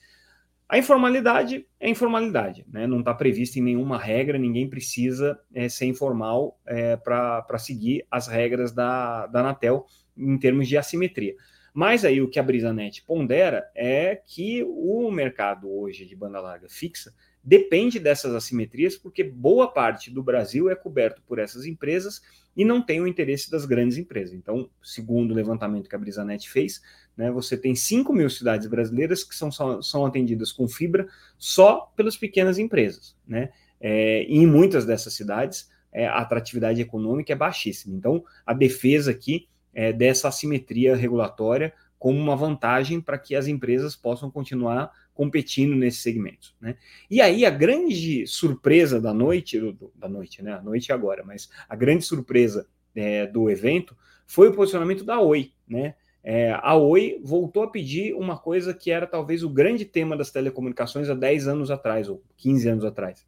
A 0.69 0.77
informalidade 0.77 1.65
é 1.79 1.89
informalidade, 1.89 2.65
né? 2.69 2.85
não 2.85 2.99
está 2.99 3.13
prevista 3.13 3.57
em 3.57 3.61
nenhuma 3.61 3.97
regra, 3.97 4.37
ninguém 4.37 4.69
precisa 4.69 5.39
é, 5.53 5.69
ser 5.69 5.85
informal 5.85 6.59
é, 6.65 6.97
para 6.97 7.57
seguir 7.57 8.05
as 8.11 8.27
regras 8.27 8.73
da, 8.73 9.27
da 9.27 9.39
Anatel 9.39 9.85
em 10.17 10.37
termos 10.37 10.67
de 10.67 10.75
assimetria. 10.75 11.35
Mas 11.77 12.03
aí 12.03 12.19
o 12.23 12.27
que 12.27 12.39
a 12.39 12.43
Brisanet 12.43 13.03
pondera 13.03 13.69
é 13.75 14.19
que 14.25 14.63
o 14.63 15.11
mercado 15.11 15.71
hoje 15.71 16.07
de 16.07 16.15
banda 16.15 16.41
larga 16.41 16.67
fixa 16.67 17.13
depende 17.43 17.99
dessas 17.99 18.33
assimetrias, 18.33 18.95
porque 18.97 19.23
boa 19.23 19.71
parte 19.71 20.09
do 20.09 20.23
Brasil 20.23 20.71
é 20.71 20.75
coberto 20.75 21.21
por 21.27 21.37
essas 21.37 21.67
empresas 21.67 22.19
e 22.55 22.65
não 22.65 22.81
tem 22.81 22.99
o 22.99 23.05
interesse 23.05 23.51
das 23.51 23.63
grandes 23.63 23.95
empresas. 23.95 24.33
Então, 24.33 24.71
segundo 24.81 25.29
o 25.29 25.35
levantamento 25.35 25.87
que 25.87 25.95
a 25.95 25.99
Brisanet 25.99 26.49
fez, 26.49 26.81
né, 27.15 27.29
você 27.29 27.55
tem 27.55 27.75
5 27.75 28.11
mil 28.11 28.27
cidades 28.31 28.65
brasileiras 28.65 29.23
que 29.23 29.35
são, 29.35 29.51
são 29.51 30.03
atendidas 30.03 30.51
com 30.51 30.67
fibra 30.67 31.07
só 31.37 31.93
pelas 31.95 32.17
pequenas 32.17 32.57
empresas. 32.57 33.15
Né? 33.27 33.51
É, 33.79 34.23
e 34.23 34.37
em 34.37 34.47
muitas 34.47 34.83
dessas 34.83 35.13
cidades, 35.13 35.69
é, 35.91 36.07
a 36.07 36.17
atratividade 36.17 36.81
econômica 36.81 37.31
é 37.31 37.35
baixíssima. 37.35 37.95
Então, 37.95 38.25
a 38.43 38.53
defesa 38.55 39.11
aqui 39.11 39.47
é, 39.77 39.93
dessa 39.93 40.27
assimetria 40.27 40.95
regulatória 40.95 41.71
como 41.99 42.19
uma 42.19 42.35
vantagem 42.35 42.99
para 42.99 43.15
que 43.15 43.35
as 43.35 43.47
empresas 43.47 43.95
possam 43.95 44.31
continuar 44.31 44.91
competindo 45.13 45.75
nesses 45.75 46.01
segmentos. 46.01 46.55
Né? 46.59 46.75
E 47.11 47.21
aí 47.21 47.45
a 47.45 47.51
grande 47.51 48.25
surpresa 48.25 48.99
da 48.99 49.13
noite, 49.13 49.59
da 49.93 50.09
noite, 50.09 50.41
né? 50.41 50.53
A 50.53 50.61
noite 50.61 50.91
agora, 50.91 51.23
mas 51.23 51.47
a 51.69 51.75
grande 51.75 52.03
surpresa 52.05 52.67
é, 52.95 53.27
do 53.27 53.51
evento 53.51 53.95
foi 54.25 54.49
o 54.49 54.53
posicionamento 54.53 55.03
da 55.03 55.19
Oi, 55.21 55.51
né? 55.67 55.93
É, 56.23 56.51
a 56.59 56.75
Oi 56.75 57.21
voltou 57.23 57.61
a 57.61 57.69
pedir 57.69 58.15
uma 58.15 58.37
coisa 58.37 58.73
que 58.73 58.89
era 58.89 59.05
talvez 59.05 59.43
o 59.43 59.49
grande 59.49 59.85
tema 59.85 60.17
das 60.17 60.31
telecomunicações 60.31 61.07
há 61.07 61.13
10 61.13 61.47
anos 61.47 61.69
atrás, 61.69 62.09
ou 62.09 62.23
15 62.37 62.67
anos 62.67 62.85
atrás, 62.85 63.25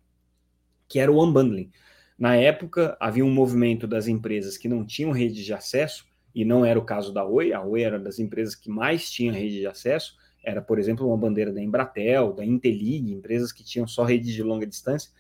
que 0.87 0.99
era 0.99 1.11
o 1.11 1.23
unbundling. 1.23 1.71
Na 2.17 2.35
época, 2.35 2.97
havia 2.99 3.23
um 3.23 3.31
movimento 3.31 3.87
das 3.87 4.07
empresas 4.07 4.57
que 4.57 4.67
não 4.67 4.83
tinham 4.83 5.11
rede 5.11 5.43
de 5.43 5.53
acesso, 5.53 6.08
e 6.33 6.45
não 6.45 6.65
era 6.65 6.77
o 6.77 6.85
caso 6.85 7.13
da 7.13 7.25
Oi, 7.25 7.53
a 7.53 7.61
Oi 7.61 7.81
era 7.81 7.99
das 7.99 8.19
empresas 8.19 8.55
que 8.55 8.69
mais 8.69 9.09
tinha 9.09 9.31
rede 9.31 9.59
de 9.59 9.67
acesso, 9.67 10.15
era, 10.43 10.61
por 10.61 10.79
exemplo, 10.79 11.07
uma 11.07 11.17
bandeira 11.17 11.51
da 11.51 11.61
Embratel, 11.61 12.33
da 12.33 12.45
Intelig, 12.45 13.11
empresas 13.11 13.51
que 13.51 13.63
tinham 13.63 13.87
só 13.87 14.03
rede 14.03 14.33
de 14.33 14.41
longa 14.41 14.65
distância, 14.65 15.11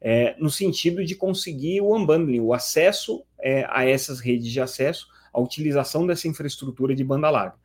é, 0.00 0.34
no 0.38 0.50
sentido 0.50 1.04
de 1.04 1.14
conseguir 1.14 1.80
o 1.80 1.96
unbundling, 1.96 2.40
o 2.40 2.52
acesso 2.52 3.24
é, 3.38 3.66
a 3.70 3.88
essas 3.88 4.20
redes 4.20 4.50
de 4.50 4.60
acesso, 4.60 5.08
a 5.32 5.40
utilização 5.40 6.06
dessa 6.06 6.28
infraestrutura 6.28 6.94
de 6.94 7.02
banda 7.02 7.30
larga. 7.30 7.56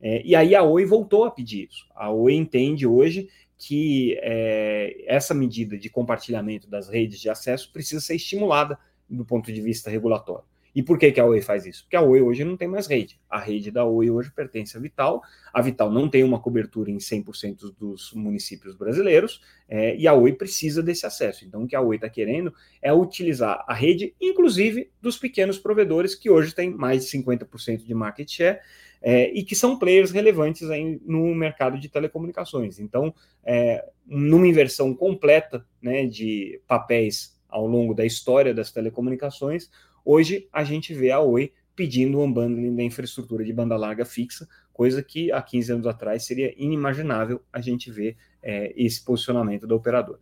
É, 0.00 0.22
e 0.24 0.36
aí 0.36 0.54
a 0.54 0.62
Oi 0.62 0.84
voltou 0.84 1.24
a 1.24 1.30
pedir 1.30 1.68
isso. 1.68 1.86
A 1.94 2.10
Oi 2.10 2.34
entende 2.34 2.86
hoje 2.86 3.28
que 3.56 4.16
é, 4.22 5.04
essa 5.06 5.34
medida 5.34 5.76
de 5.76 5.90
compartilhamento 5.90 6.70
das 6.70 6.88
redes 6.88 7.18
de 7.18 7.28
acesso 7.28 7.72
precisa 7.72 8.00
ser 8.00 8.14
estimulada 8.14 8.78
do 9.10 9.24
ponto 9.24 9.52
de 9.52 9.60
vista 9.60 9.90
regulatório. 9.90 10.44
E 10.78 10.82
por 10.84 10.96
que, 10.96 11.10
que 11.10 11.18
a 11.18 11.24
Oi 11.24 11.40
faz 11.40 11.66
isso? 11.66 11.82
Porque 11.82 11.96
a 11.96 12.00
Oi 12.00 12.22
hoje 12.22 12.44
não 12.44 12.56
tem 12.56 12.68
mais 12.68 12.86
rede. 12.86 13.18
A 13.28 13.40
rede 13.40 13.68
da 13.68 13.84
Oi 13.84 14.10
hoje 14.10 14.30
pertence 14.30 14.76
à 14.76 14.80
Vital. 14.80 15.20
A 15.52 15.60
Vital 15.60 15.90
não 15.90 16.08
tem 16.08 16.22
uma 16.22 16.38
cobertura 16.38 16.88
em 16.88 16.98
100% 16.98 17.74
dos 17.76 18.12
municípios 18.12 18.76
brasileiros 18.76 19.42
é, 19.68 19.96
e 19.96 20.06
a 20.06 20.14
Oi 20.14 20.34
precisa 20.34 20.80
desse 20.80 21.04
acesso. 21.04 21.44
Então, 21.44 21.64
o 21.64 21.66
que 21.66 21.74
a 21.74 21.80
Oi 21.80 21.96
está 21.96 22.08
querendo 22.08 22.54
é 22.80 22.92
utilizar 22.92 23.64
a 23.66 23.74
rede, 23.74 24.14
inclusive 24.20 24.88
dos 25.02 25.18
pequenos 25.18 25.58
provedores, 25.58 26.14
que 26.14 26.30
hoje 26.30 26.54
têm 26.54 26.70
mais 26.70 27.04
de 27.04 27.10
50% 27.10 27.84
de 27.84 27.92
market 27.92 28.30
share 28.30 28.60
é, 29.02 29.32
e 29.32 29.42
que 29.42 29.56
são 29.56 29.80
players 29.80 30.12
relevantes 30.12 30.70
aí 30.70 31.00
no 31.04 31.34
mercado 31.34 31.76
de 31.76 31.88
telecomunicações. 31.88 32.78
Então, 32.78 33.12
é, 33.44 33.84
numa 34.06 34.46
inversão 34.46 34.94
completa 34.94 35.66
né, 35.82 36.06
de 36.06 36.62
papéis 36.68 37.36
ao 37.48 37.66
longo 37.66 37.94
da 37.94 38.04
história 38.04 38.54
das 38.54 38.70
telecomunicações, 38.70 39.70
hoje 40.04 40.48
a 40.52 40.64
gente 40.64 40.94
vê 40.94 41.10
a 41.10 41.20
Oi 41.20 41.52
pedindo 41.74 42.18
um 42.18 42.24
unbundling 42.24 42.74
da 42.74 42.82
infraestrutura 42.82 43.44
de 43.44 43.52
banda 43.52 43.76
larga 43.76 44.04
fixa, 44.04 44.48
coisa 44.72 45.02
que 45.02 45.30
há 45.30 45.40
15 45.40 45.72
anos 45.72 45.86
atrás 45.86 46.24
seria 46.24 46.52
inimaginável 46.56 47.40
a 47.52 47.60
gente 47.60 47.90
ver 47.90 48.16
é, 48.42 48.72
esse 48.76 49.04
posicionamento 49.04 49.66
da 49.66 49.74
operadora. 49.74 50.20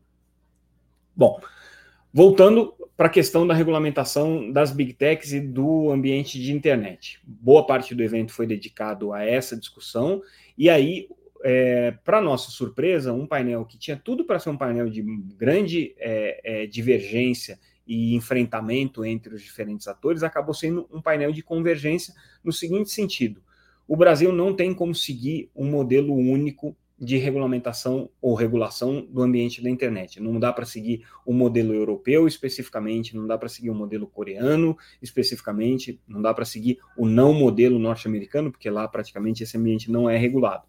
Bom, 1.14 1.40
Voltando 2.16 2.72
para 2.96 3.08
a 3.08 3.10
questão 3.10 3.46
da 3.46 3.52
regulamentação 3.52 4.50
das 4.50 4.72
big 4.72 4.94
techs 4.94 5.34
e 5.34 5.38
do 5.38 5.90
ambiente 5.90 6.40
de 6.40 6.50
internet. 6.50 7.20
Boa 7.22 7.66
parte 7.66 7.94
do 7.94 8.02
evento 8.02 8.32
foi 8.32 8.46
dedicado 8.46 9.12
a 9.12 9.22
essa 9.22 9.54
discussão, 9.54 10.22
e 10.56 10.70
aí, 10.70 11.10
é, 11.44 11.90
para 11.90 12.22
nossa 12.22 12.50
surpresa, 12.50 13.12
um 13.12 13.26
painel 13.26 13.66
que 13.66 13.76
tinha 13.76 14.00
tudo 14.02 14.24
para 14.24 14.38
ser 14.38 14.48
um 14.48 14.56
painel 14.56 14.88
de 14.88 15.02
grande 15.36 15.94
é, 15.98 16.62
é, 16.62 16.66
divergência 16.66 17.58
e 17.86 18.14
enfrentamento 18.14 19.04
entre 19.04 19.34
os 19.34 19.42
diferentes 19.42 19.86
atores 19.86 20.22
acabou 20.22 20.54
sendo 20.54 20.88
um 20.92 21.00
painel 21.00 21.32
de 21.32 21.42
convergência 21.42 22.14
no 22.42 22.52
seguinte 22.52 22.90
sentido: 22.90 23.42
o 23.86 23.96
Brasil 23.96 24.32
não 24.32 24.54
tem 24.54 24.74
como 24.74 24.94
seguir 24.94 25.50
um 25.54 25.70
modelo 25.70 26.14
único 26.14 26.76
de 26.98 27.18
regulamentação 27.18 28.08
ou 28.22 28.34
regulação 28.34 29.06
do 29.10 29.22
ambiente 29.22 29.62
da 29.62 29.68
internet. 29.68 30.18
Não 30.18 30.40
dá 30.40 30.50
para 30.52 30.64
seguir 30.64 31.04
o 31.26 31.32
modelo 31.32 31.74
europeu 31.74 32.26
especificamente, 32.26 33.14
não 33.14 33.26
dá 33.26 33.36
para 33.36 33.50
seguir 33.50 33.68
o 33.68 33.74
modelo 33.74 34.06
coreano 34.06 34.76
especificamente, 35.02 36.00
não 36.08 36.22
dá 36.22 36.32
para 36.32 36.46
seguir 36.46 36.78
o 36.96 37.06
não 37.06 37.34
modelo 37.34 37.78
norte-americano, 37.78 38.50
porque 38.50 38.70
lá 38.70 38.88
praticamente 38.88 39.42
esse 39.42 39.58
ambiente 39.58 39.90
não 39.90 40.08
é 40.08 40.16
regulado. 40.16 40.64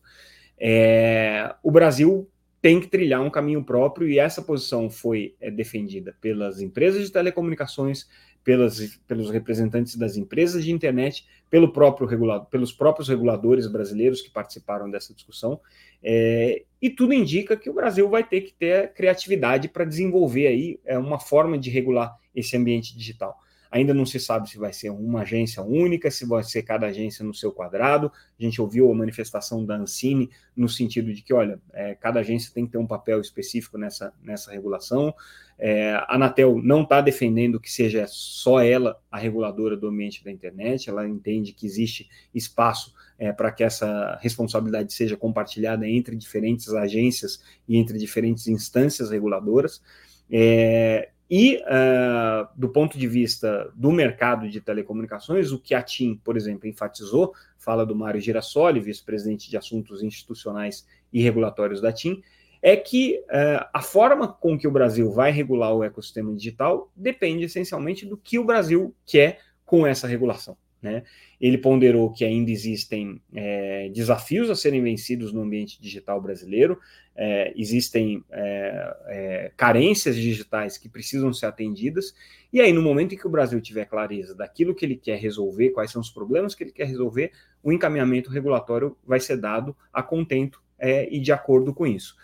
É, 0.60 1.56
o 1.63 1.72
Brasil 1.72 2.28
tem 2.62 2.80
que 2.80 2.88
trilhar 2.88 3.22
um 3.22 3.30
caminho 3.30 3.63
próprio 3.63 4.08
e 4.08 4.20
essa 4.20 4.41
posição 4.41 4.89
foi 4.89 5.36
é, 5.39 5.52
defendida 5.52 6.15
pelas 6.20 6.60
empresas 6.60 7.06
de 7.06 7.12
telecomunicações, 7.12 8.08
pelas, 8.43 9.00
pelos 9.08 9.30
representantes 9.30 9.96
das 9.96 10.15
empresas 10.15 10.63
de 10.63 10.72
internet, 10.72 11.28
pelo 11.50 11.72
próprio 11.72 12.08
regulado, 12.08 12.46
pelos 12.48 12.72
próprios 12.72 13.10
reguladores 13.10 13.67
brasileiros 13.67 14.22
que 14.22 14.30
participaram 14.30 14.89
dessa 14.89 15.13
discussão, 15.13 15.60
é, 16.04 16.63
e 16.82 16.89
tudo 16.89 17.13
indica 17.13 17.58
que 17.58 17.70
o 17.70 17.74
Brasil 17.74 18.10
vai 18.10 18.24
ter 18.24 18.41
que 18.41 18.54
ter 18.54 18.93
criatividade 18.93 19.67
para 19.67 19.86
desenvolver 19.86 20.48
aí 20.48 20.80
é, 20.86 20.98
uma 20.98 21.20
forma 21.20 21.58
de 21.58 21.70
regular 21.70 22.17
esse 22.36 22.56
ambiente 22.56 22.98
digital. 22.98 23.38
Ainda 23.71 23.93
não 23.93 24.06
se 24.06 24.19
sabe 24.19 24.49
se 24.49 24.58
vai 24.58 24.73
ser 24.73 24.89
uma 24.89 25.21
agência 25.21 25.62
única, 25.62 26.10
se 26.10 26.25
vai 26.25 26.43
ser 26.43 26.63
cada 26.63 26.88
agência 26.88 27.23
no 27.23 27.34
seu 27.34 27.51
quadrado. 27.51 28.12
A 28.39 28.43
gente 28.43 28.62
ouviu 28.62 28.91
a 28.91 28.95
manifestação 28.95 29.65
da 29.65 29.75
Ancine 29.75 30.30
no 30.56 30.69
sentido 30.69 31.13
de 31.13 31.21
que, 31.21 31.34
olha, 31.34 31.60
é, 31.73 31.95
cada 31.95 32.19
agência 32.19 32.53
tem 32.53 32.65
que 32.65 32.71
ter 32.71 32.77
um 32.77 32.88
papel 32.88 33.19
específico 33.21 33.77
nessa, 33.77 34.13
nessa 34.21 34.51
regulação. 34.51 35.13
É, 35.60 35.91
a 35.93 36.15
Anatel 36.15 36.62
não 36.62 36.84
está 36.84 37.01
defendendo 37.01 37.60
que 37.60 37.71
seja 37.71 38.06
só 38.08 38.62
ela 38.62 38.99
a 39.12 39.17
reguladora 39.17 39.75
do 39.75 39.88
ambiente 39.88 40.23
da 40.23 40.32
internet, 40.32 40.89
ela 40.89 41.08
entende 41.08 41.51
que 41.51 41.65
existe 41.65 42.08
espaço 42.34 42.93
é, 43.17 43.32
para 43.32 43.51
que 43.51 43.63
essa 43.63 44.17
responsabilidade 44.21 44.93
seja 44.93 45.17
compartilhada 45.17 45.88
entre 45.88 46.15
diferentes 46.15 46.69
agências 46.69 47.41
e 47.67 47.77
entre 47.77 47.97
diferentes 47.97 48.47
instâncias 48.47 49.10
reguladoras. 49.10 49.82
É, 50.30 51.10
e, 51.30 51.58
uh, 51.58 52.48
do 52.56 52.70
ponto 52.70 52.98
de 52.98 53.08
vista 53.08 53.72
do 53.76 53.92
mercado 53.92 54.50
de 54.50 54.62
telecomunicações, 54.62 55.52
o 55.52 55.60
que 55.60 55.76
a 55.76 55.82
TIM, 55.82 56.16
por 56.24 56.38
exemplo, 56.38 56.68
enfatizou, 56.68 57.34
fala 57.58 57.86
do 57.86 57.96
Mário 57.96 58.22
Girassoli, 58.22 58.80
vice-presidente 58.80 59.50
de 59.50 59.58
assuntos 59.58 60.02
institucionais 60.02 60.88
e 61.12 61.22
regulatórios 61.22 61.82
da 61.82 61.92
TIM, 61.92 62.22
é 62.62 62.76
que 62.76 63.20
uh, 63.26 63.68
a 63.74 63.82
forma 63.82 64.28
com 64.28 64.58
que 64.58 64.68
o 64.68 64.72
Brasil 64.72 65.12
vai 65.12 65.32
regular 65.32 65.74
o 65.74 65.84
ecossistema 65.84 66.34
digital 66.34 66.92
depende 66.96 67.44
essencialmente 67.44 68.06
do 68.06 68.18
que 68.18 68.40
o 68.40 68.46
Brasil 68.46 68.96
quer 69.06 69.40
com 69.66 69.86
essa 69.86 70.08
regulação. 70.08 70.58
Né? 70.82 71.04
Ele 71.42 71.58
ponderou 71.58 72.12
que 72.12 72.24
ainda 72.24 72.52
existem 72.52 73.20
é, 73.34 73.90
desafios 73.90 74.50
a 74.50 74.56
serem 74.56 74.82
vencidos 74.82 75.34
no 75.34 75.42
ambiente 75.42 75.82
digital 75.82 76.22
brasileiro, 76.22 76.80
é, 77.16 77.52
existem 77.56 78.24
é, 78.32 78.98
é, 79.08 79.52
carências 79.58 80.16
digitais 80.16 80.78
que 80.78 80.88
precisam 80.88 81.34
ser 81.34 81.48
atendidas, 81.48 82.13
e 82.52 82.62
aí, 82.62 82.72
no 82.72 82.82
momento 82.82 83.13
em 83.13 83.18
que 83.18 83.28
o 83.28 83.30
Brasil 83.30 83.60
tiver 83.60 83.86
clareza 83.86 84.34
daquilo 84.34 84.74
que 84.74 84.86
ele 84.86 84.96
quer 84.96 85.18
resolver, 85.18 85.72
quais 85.72 85.92
são 85.92 86.02
os 86.02 86.10
problemas 86.10 86.56
que 86.56 86.63
ele 86.63 86.72
quer 86.72 86.88
resolver, 86.88 87.32
o 87.62 87.74
encaminhamento 87.74 88.30
regulatório 88.30 88.96
vai 89.06 89.20
ser 89.20 89.38
dado 89.38 89.76
a 89.92 90.02
contento 90.02 90.62
é, 90.80 91.13
e 91.13 91.20
de 91.20 91.32
acordo 91.32 91.74
com 91.74 91.86
isso. 91.86 92.16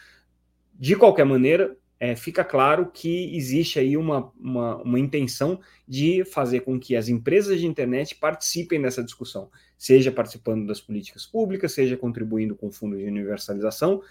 De 0.73 0.95
qualquer 0.95 1.25
maneira, 1.25 1.75
é, 2.03 2.17
fica 2.17 2.43
claro 2.43 2.91
que 2.93 3.33
existe 3.33 3.79
aí 3.79 3.95
uma, 3.95 4.29
uma, 4.37 4.75
uma, 4.81 4.99
intenção 4.99 5.61
de 5.87 6.25
fazer 6.25 6.59
com 6.59 6.77
que 6.77 6.97
as 6.97 7.07
empresas 7.07 7.61
de 7.61 7.65
internet 7.65 8.15
participem 8.15 8.81
dessa 8.81 9.01
discussão, 9.01 9.49
seja 9.77 10.11
participando 10.11 10.67
das 10.67 10.81
políticas 10.81 11.25
públicas, 11.25 11.71
seja 11.71 11.95
contribuindo 11.95 12.57
com 12.57 12.69
fundos 12.69 12.99
de 12.99 13.05
universalização. 13.05 14.01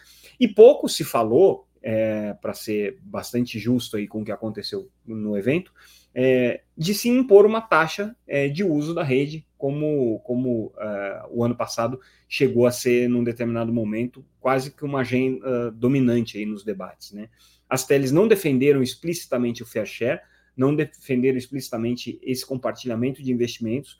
E 0.40 0.48
pouco 0.48 0.88
se 0.88 1.04
falou, 1.04 1.68
é, 1.82 2.32
para 2.40 2.54
ser 2.54 2.98
bastante 3.02 3.58
justo 3.58 3.98
aí 3.98 4.08
com 4.08 4.22
o 4.22 4.24
que 4.24 4.32
aconteceu 4.32 4.88
no 5.04 5.36
evento, 5.36 5.70
é, 6.14 6.62
de 6.74 6.94
se 6.94 7.10
impor 7.10 7.44
uma 7.44 7.60
taxa 7.60 8.16
é, 8.26 8.48
de 8.48 8.64
uso 8.64 8.94
da 8.94 9.02
rede, 9.02 9.46
como, 9.58 10.18
como 10.20 10.72
uh, 10.76 11.28
o 11.30 11.44
ano 11.44 11.54
passado 11.54 12.00
chegou 12.28 12.66
a 12.66 12.72
ser, 12.72 13.08
num 13.08 13.22
determinado 13.22 13.72
momento, 13.72 14.24
quase 14.40 14.72
que 14.72 14.84
uma 14.84 15.02
agenda 15.02 15.68
uh, 15.68 15.70
dominante 15.70 16.36
aí 16.36 16.44
nos 16.44 16.64
debates, 16.64 17.12
né? 17.12 17.28
As 17.72 17.86
teles 17.86 18.12
não 18.12 18.28
defenderam 18.28 18.82
explicitamente 18.82 19.62
o 19.62 19.66
fair 19.66 19.86
share, 19.86 20.20
não 20.54 20.76
defenderam 20.76 21.38
explicitamente 21.38 22.20
esse 22.22 22.44
compartilhamento 22.44 23.22
de 23.22 23.32
investimentos, 23.32 23.96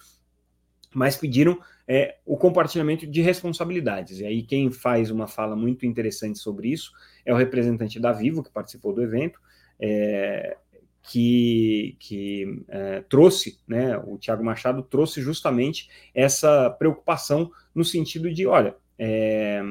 mas 0.95 1.17
pediram 1.17 1.59
é, 1.89 2.19
o 2.27 2.37
compartilhamento 2.37 3.07
de 3.07 3.23
responsabilidades. 3.23 4.21
E 4.21 4.27
aí 4.27 4.43
quem 4.43 4.71
faz 4.71 5.11
uma 5.11 5.27
fala 5.27 5.57
muito 5.57 5.87
interessante 5.87 6.39
sobre 6.39 6.69
isso 6.69 6.93
é 7.25 7.33
o 7.33 7.37
representante 7.39 7.99
da 7.99 8.13
Vivo, 8.13 8.43
que 8.43 8.53
participou 8.53 8.93
do 8.93 9.03
evento, 9.03 9.41
é, 9.81 10.59
que, 11.03 11.97
que 11.99 12.63
é, 12.69 13.01
trouxe, 13.09 13.59
né, 13.67 13.97
o 13.97 14.19
Tiago 14.19 14.45
Machado 14.45 14.83
trouxe 14.83 15.23
justamente 15.23 15.89
essa 16.15 16.69
preocupação 16.69 17.51
no 17.75 17.87
sentido 17.87 18.31
de, 18.31 18.47
olha, 18.47 18.77
é, 18.99 19.63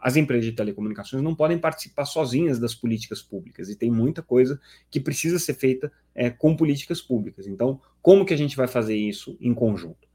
as 0.00 0.16
empresas 0.16 0.44
de 0.44 0.52
telecomunicações 0.52 1.22
não 1.22 1.34
podem 1.34 1.58
participar 1.58 2.04
sozinhas 2.04 2.58
das 2.58 2.74
políticas 2.74 3.22
públicas 3.22 3.68
e 3.68 3.76
tem 3.76 3.90
muita 3.90 4.22
coisa 4.22 4.60
que 4.90 5.00
precisa 5.00 5.38
ser 5.38 5.54
feita 5.54 5.90
é, 6.14 6.30
com 6.30 6.56
políticas 6.56 7.00
públicas. 7.00 7.46
Então, 7.46 7.80
como 8.02 8.24
que 8.24 8.34
a 8.34 8.36
gente 8.36 8.56
vai 8.56 8.68
fazer 8.68 8.96
isso 8.96 9.36
em 9.40 9.52
conjunto? 9.52 10.06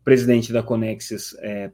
O 0.00 0.04
presidente 0.04 0.52
da 0.52 0.62
Conexis 0.62 1.34
é, 1.40 1.70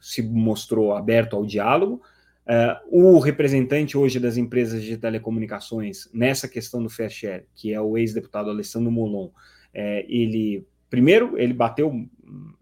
se 0.00 0.22
mostrou 0.22 0.94
aberto 0.94 1.36
ao 1.36 1.44
diálogo. 1.44 2.02
É, 2.46 2.80
o 2.90 3.18
representante 3.18 3.96
hoje 3.96 4.18
das 4.18 4.36
empresas 4.36 4.82
de 4.82 4.96
telecomunicações 4.96 6.08
nessa 6.12 6.48
questão 6.48 6.82
do 6.82 6.88
fair 6.88 7.10
share, 7.10 7.44
que 7.54 7.72
é 7.72 7.80
o 7.80 7.98
ex-deputado 7.98 8.50
Alessandro 8.50 8.90
Molon, 8.90 9.30
é, 9.72 10.04
ele 10.08 10.66
primeiro, 10.90 11.38
ele 11.38 11.54
bateu 11.54 12.04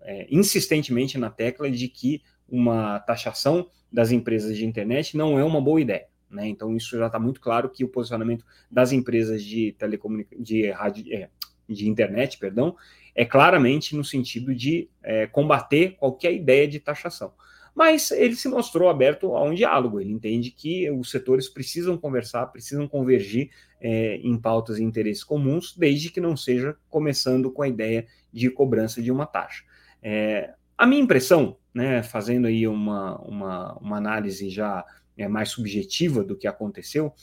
é, 0.02 0.26
insistentemente 0.30 1.16
na 1.16 1.30
tecla 1.30 1.70
de 1.70 1.88
que 1.88 2.22
uma 2.48 2.98
taxação 3.00 3.68
das 3.92 4.10
empresas 4.10 4.56
de 4.56 4.64
internet 4.64 5.16
não 5.16 5.38
é 5.38 5.44
uma 5.44 5.60
boa 5.60 5.80
ideia. 5.80 6.06
Né? 6.30 6.48
Então, 6.48 6.76
isso 6.76 6.96
já 6.98 7.06
está 7.06 7.18
muito 7.18 7.40
claro 7.40 7.68
que 7.68 7.84
o 7.84 7.88
posicionamento 7.88 8.44
das 8.70 8.92
empresas 8.92 9.42
de 9.42 9.72
telecomunicação, 9.78 10.42
de, 10.42 11.14
é, 11.14 11.28
de 11.68 11.88
internet, 11.88 12.38
perdão, 12.38 12.76
é 13.14 13.24
claramente 13.24 13.96
no 13.96 14.04
sentido 14.04 14.54
de 14.54 14.88
é, 15.02 15.26
combater 15.26 15.96
qualquer 15.96 16.32
ideia 16.32 16.68
de 16.68 16.78
taxação. 16.78 17.32
Mas 17.74 18.10
ele 18.10 18.34
se 18.34 18.48
mostrou 18.48 18.88
aberto 18.88 19.36
a 19.36 19.42
um 19.42 19.54
diálogo. 19.54 20.00
Ele 20.00 20.12
entende 20.12 20.50
que 20.50 20.90
os 20.90 21.10
setores 21.10 21.48
precisam 21.48 21.96
conversar, 21.96 22.46
precisam 22.46 22.88
convergir 22.88 23.50
é, 23.80 24.16
em 24.16 24.36
pautas 24.36 24.78
e 24.78 24.82
interesses 24.82 25.22
comuns, 25.22 25.76
desde 25.76 26.10
que 26.10 26.20
não 26.20 26.36
seja 26.36 26.76
começando 26.90 27.50
com 27.50 27.62
a 27.62 27.68
ideia 27.68 28.06
de 28.32 28.50
cobrança 28.50 29.00
de 29.00 29.12
uma 29.12 29.26
taxa. 29.26 29.64
É, 30.02 30.54
a 30.76 30.86
minha 30.86 31.02
impressão, 31.02 31.56
né, 31.78 32.02
fazendo 32.02 32.48
aí 32.48 32.66
uma, 32.66 33.16
uma, 33.20 33.78
uma 33.78 33.96
análise 33.96 34.50
já 34.50 34.84
é, 35.16 35.28
mais 35.28 35.50
subjetiva 35.50 36.24
do 36.24 36.36
que 36.36 36.48
aconteceu, 36.48 37.14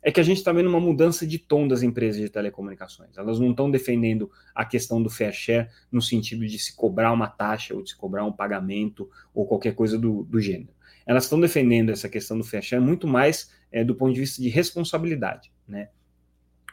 é 0.00 0.12
que 0.12 0.20
a 0.20 0.22
gente 0.22 0.36
está 0.36 0.52
vendo 0.52 0.68
uma 0.68 0.78
mudança 0.78 1.26
de 1.26 1.36
tom 1.36 1.66
das 1.66 1.82
empresas 1.82 2.20
de 2.20 2.28
telecomunicações. 2.28 3.18
Elas 3.18 3.40
não 3.40 3.50
estão 3.50 3.68
defendendo 3.68 4.30
a 4.54 4.64
questão 4.64 5.02
do 5.02 5.10
fair 5.10 5.32
share 5.32 5.68
no 5.90 6.00
sentido 6.00 6.46
de 6.46 6.58
se 6.60 6.76
cobrar 6.76 7.10
uma 7.12 7.26
taxa 7.26 7.74
ou 7.74 7.82
de 7.82 7.90
se 7.90 7.96
cobrar 7.96 8.24
um 8.24 8.30
pagamento 8.30 9.10
ou 9.34 9.46
qualquer 9.46 9.74
coisa 9.74 9.98
do, 9.98 10.22
do 10.22 10.40
gênero. 10.40 10.72
Elas 11.04 11.24
estão 11.24 11.40
defendendo 11.40 11.90
essa 11.90 12.08
questão 12.08 12.38
do 12.38 12.44
fair 12.44 12.62
share 12.62 12.82
muito 12.82 13.08
mais 13.08 13.50
é, 13.72 13.82
do 13.82 13.96
ponto 13.96 14.14
de 14.14 14.20
vista 14.20 14.40
de 14.40 14.48
responsabilidade. 14.48 15.50
Né? 15.66 15.88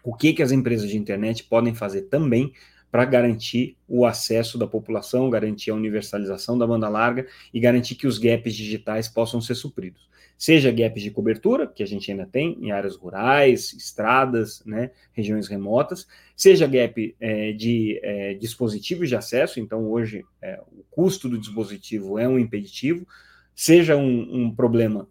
O 0.03 0.15
que, 0.15 0.31
que 0.33 0.43
as 0.43 0.51
empresas 0.51 0.87
de 0.87 0.97
internet 0.97 1.45
podem 1.45 1.73
fazer 1.73 2.03
também 2.03 2.53
para 2.91 3.05
garantir 3.05 3.77
o 3.87 4.05
acesso 4.05 4.57
da 4.57 4.67
população, 4.67 5.29
garantir 5.29 5.71
a 5.71 5.75
universalização 5.75 6.57
da 6.57 6.67
banda 6.67 6.89
larga 6.89 7.25
e 7.53 7.59
garantir 7.59 7.95
que 7.95 8.05
os 8.05 8.17
gaps 8.17 8.53
digitais 8.53 9.07
possam 9.07 9.39
ser 9.39 9.55
supridos. 9.55 10.11
Seja 10.37 10.71
gaps 10.71 11.03
de 11.03 11.11
cobertura, 11.11 11.67
que 11.67 11.83
a 11.83 11.85
gente 11.85 12.09
ainda 12.09 12.25
tem 12.25 12.57
em 12.59 12.71
áreas 12.71 12.95
rurais, 12.95 13.73
estradas, 13.73 14.63
né, 14.65 14.89
regiões 15.13 15.47
remotas, 15.47 16.07
seja 16.35 16.65
gap 16.67 17.15
é, 17.19 17.51
de 17.53 17.99
é, 18.01 18.33
dispositivos 18.33 19.07
de 19.07 19.15
acesso, 19.15 19.59
então 19.59 19.85
hoje 19.89 20.25
é, 20.41 20.59
o 20.71 20.83
custo 20.89 21.29
do 21.29 21.37
dispositivo 21.37 22.17
é 22.17 22.27
um 22.27 22.39
impeditivo, 22.39 23.07
seja 23.55 23.95
um, 23.95 24.45
um 24.45 24.55
problema 24.55 25.07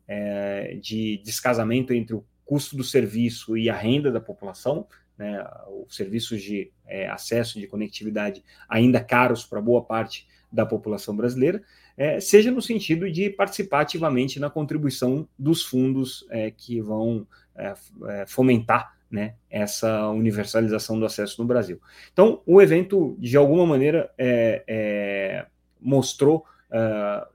de 0.82 1.18
descasamento 1.22 1.92
entre 1.92 2.16
o 2.16 2.24
custo 2.44 2.76
do 2.76 2.82
serviço 2.82 3.56
e 3.56 3.70
a 3.70 3.76
renda 3.76 4.10
da 4.10 4.20
população, 4.20 4.88
né, 5.20 5.46
os 5.86 5.94
serviços 5.94 6.40
de 6.40 6.72
é, 6.86 7.06
acesso 7.06 7.60
de 7.60 7.66
conectividade 7.66 8.42
ainda 8.66 9.04
caros 9.04 9.44
para 9.44 9.60
boa 9.60 9.84
parte 9.84 10.26
da 10.50 10.64
população 10.64 11.14
brasileira, 11.14 11.62
é, 11.94 12.18
seja 12.18 12.50
no 12.50 12.62
sentido 12.62 13.08
de 13.10 13.28
participar 13.28 13.82
ativamente 13.82 14.40
na 14.40 14.48
contribuição 14.48 15.28
dos 15.38 15.62
fundos 15.62 16.26
é, 16.30 16.50
que 16.50 16.80
vão 16.80 17.26
é, 17.54 17.74
é, 18.08 18.26
fomentar 18.26 18.96
né, 19.10 19.34
essa 19.50 20.08
universalização 20.08 20.98
do 20.98 21.04
acesso 21.04 21.42
no 21.42 21.46
Brasil. 21.46 21.78
Então, 22.10 22.40
o 22.46 22.62
evento, 22.62 23.14
de 23.18 23.36
alguma 23.36 23.66
maneira, 23.66 24.10
é, 24.16 25.44
mostrou 25.78 26.46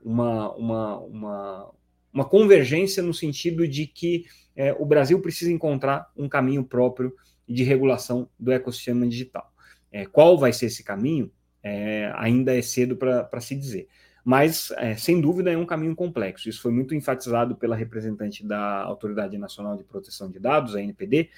uma, 0.02 0.52
uma, 0.54 0.98
uma, 1.00 1.70
uma 2.12 2.24
convergência 2.24 3.02
no 3.02 3.12
sentido 3.12 3.68
de 3.68 3.86
que 3.86 4.24
o 4.78 4.86
Brasil 4.86 5.20
precisa 5.20 5.52
encontrar 5.52 6.10
um 6.16 6.26
caminho 6.26 6.64
próprio 6.64 7.12
de 7.48 7.62
regulação 7.62 8.28
do 8.38 8.52
ecossistema 8.52 9.06
digital. 9.06 9.52
É, 9.90 10.04
qual 10.04 10.38
vai 10.38 10.52
ser 10.52 10.66
esse 10.66 10.82
caminho? 10.82 11.30
É, 11.62 12.12
ainda 12.16 12.56
é 12.56 12.62
cedo 12.62 12.96
para 12.96 13.40
se 13.40 13.54
dizer. 13.54 13.88
Mas, 14.24 14.72
é, 14.72 14.96
sem 14.96 15.20
dúvida, 15.20 15.52
é 15.52 15.56
um 15.56 15.64
caminho 15.64 15.94
complexo. 15.94 16.48
Isso 16.48 16.60
foi 16.60 16.72
muito 16.72 16.94
enfatizado 16.94 17.54
pela 17.54 17.76
representante 17.76 18.44
da 18.44 18.82
Autoridade 18.82 19.38
Nacional 19.38 19.76
de 19.76 19.84
Proteção 19.84 20.28
de 20.28 20.40
Dados, 20.40 20.74
a 20.74 20.82
NPD, 20.82 21.30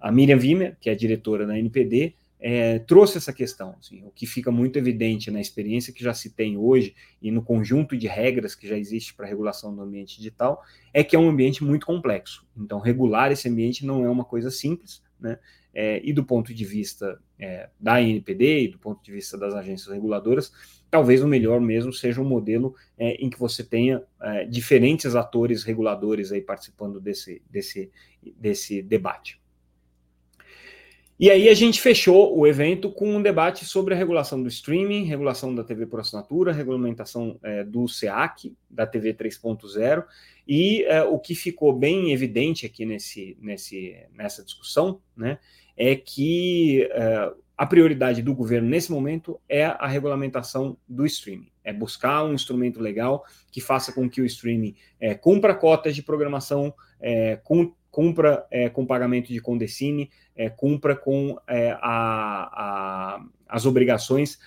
a 0.00 0.10
Miriam 0.10 0.38
Wimmer, 0.38 0.76
que 0.80 0.88
é 0.88 0.94
diretora 0.94 1.46
da 1.46 1.58
NPD, 1.58 2.14
é, 2.42 2.80
trouxe 2.80 3.16
essa 3.16 3.32
questão. 3.32 3.76
Assim, 3.78 4.02
o 4.04 4.10
que 4.10 4.26
fica 4.26 4.50
muito 4.50 4.76
evidente 4.76 5.30
na 5.30 5.40
experiência 5.40 5.92
que 5.92 6.02
já 6.02 6.12
se 6.12 6.30
tem 6.30 6.58
hoje 6.58 6.94
e 7.22 7.30
no 7.30 7.40
conjunto 7.40 7.96
de 7.96 8.08
regras 8.08 8.56
que 8.56 8.66
já 8.66 8.76
existe 8.76 9.14
para 9.14 9.26
regulação 9.26 9.74
do 9.74 9.80
ambiente 9.80 10.16
digital 10.16 10.60
é 10.92 11.04
que 11.04 11.14
é 11.14 11.18
um 11.18 11.28
ambiente 11.28 11.62
muito 11.62 11.86
complexo. 11.86 12.44
Então, 12.56 12.80
regular 12.80 13.30
esse 13.30 13.48
ambiente 13.48 13.86
não 13.86 14.04
é 14.04 14.10
uma 14.10 14.24
coisa 14.24 14.50
simples, 14.50 15.02
né? 15.20 15.38
É, 15.74 16.02
e 16.04 16.12
do 16.12 16.22
ponto 16.22 16.52
de 16.52 16.66
vista 16.66 17.18
é, 17.38 17.70
da 17.80 18.02
NPD 18.02 18.64
e 18.64 18.68
do 18.68 18.78
ponto 18.78 19.02
de 19.02 19.10
vista 19.10 19.38
das 19.38 19.54
agências 19.54 19.90
reguladoras, 19.90 20.52
talvez 20.90 21.22
o 21.22 21.28
melhor 21.28 21.62
mesmo 21.62 21.90
seja 21.94 22.20
um 22.20 22.28
modelo 22.28 22.74
é, 22.98 23.14
em 23.14 23.30
que 23.30 23.38
você 23.38 23.64
tenha 23.64 24.02
é, 24.20 24.44
diferentes 24.44 25.14
atores 25.14 25.64
reguladores 25.64 26.30
aí 26.30 26.42
participando 26.42 27.00
desse, 27.00 27.40
desse, 27.48 27.90
desse 28.36 28.82
debate. 28.82 29.41
E 31.22 31.30
aí 31.30 31.48
a 31.48 31.54
gente 31.54 31.80
fechou 31.80 32.36
o 32.36 32.48
evento 32.48 32.90
com 32.90 33.14
um 33.14 33.22
debate 33.22 33.64
sobre 33.64 33.94
a 33.94 33.96
regulação 33.96 34.42
do 34.42 34.48
streaming, 34.48 35.04
regulação 35.04 35.54
da 35.54 35.62
TV 35.62 35.86
por 35.86 36.00
assinatura, 36.00 36.52
regulamentação 36.52 37.38
é, 37.44 37.62
do 37.62 37.86
SEAC, 37.86 38.56
da 38.68 38.88
TV 38.88 39.14
3.0, 39.14 40.04
e 40.48 40.82
é, 40.82 41.04
o 41.04 41.20
que 41.20 41.36
ficou 41.36 41.72
bem 41.72 42.12
evidente 42.12 42.66
aqui 42.66 42.84
nesse, 42.84 43.38
nesse, 43.40 43.96
nessa 44.12 44.42
discussão, 44.42 45.00
né, 45.16 45.38
é 45.76 45.94
que 45.94 46.88
é, 46.90 47.32
a 47.56 47.66
prioridade 47.66 48.20
do 48.20 48.34
governo 48.34 48.68
nesse 48.68 48.90
momento 48.90 49.40
é 49.48 49.66
a 49.66 49.86
regulamentação 49.86 50.76
do 50.88 51.06
streaming, 51.06 51.52
é 51.62 51.72
buscar 51.72 52.24
um 52.24 52.34
instrumento 52.34 52.80
legal 52.80 53.24
que 53.52 53.60
faça 53.60 53.92
com 53.92 54.10
que 54.10 54.20
o 54.20 54.26
streaming 54.26 54.74
cumpra 55.20 55.54
cotas 55.54 55.94
de 55.94 56.02
programação, 56.02 56.74
é, 57.00 57.36
com, 57.44 57.72
cumpra 57.92 58.44
é, 58.50 58.68
com 58.68 58.84
pagamento 58.84 59.28
de 59.28 59.40
condecine, 59.40 60.10
é, 60.34 60.50
cumpra 60.50 60.96
com 60.96 61.38
é, 61.46 61.70
a, 61.72 61.78
a, 61.82 63.24
as 63.48 63.66
obrigações 63.66 64.38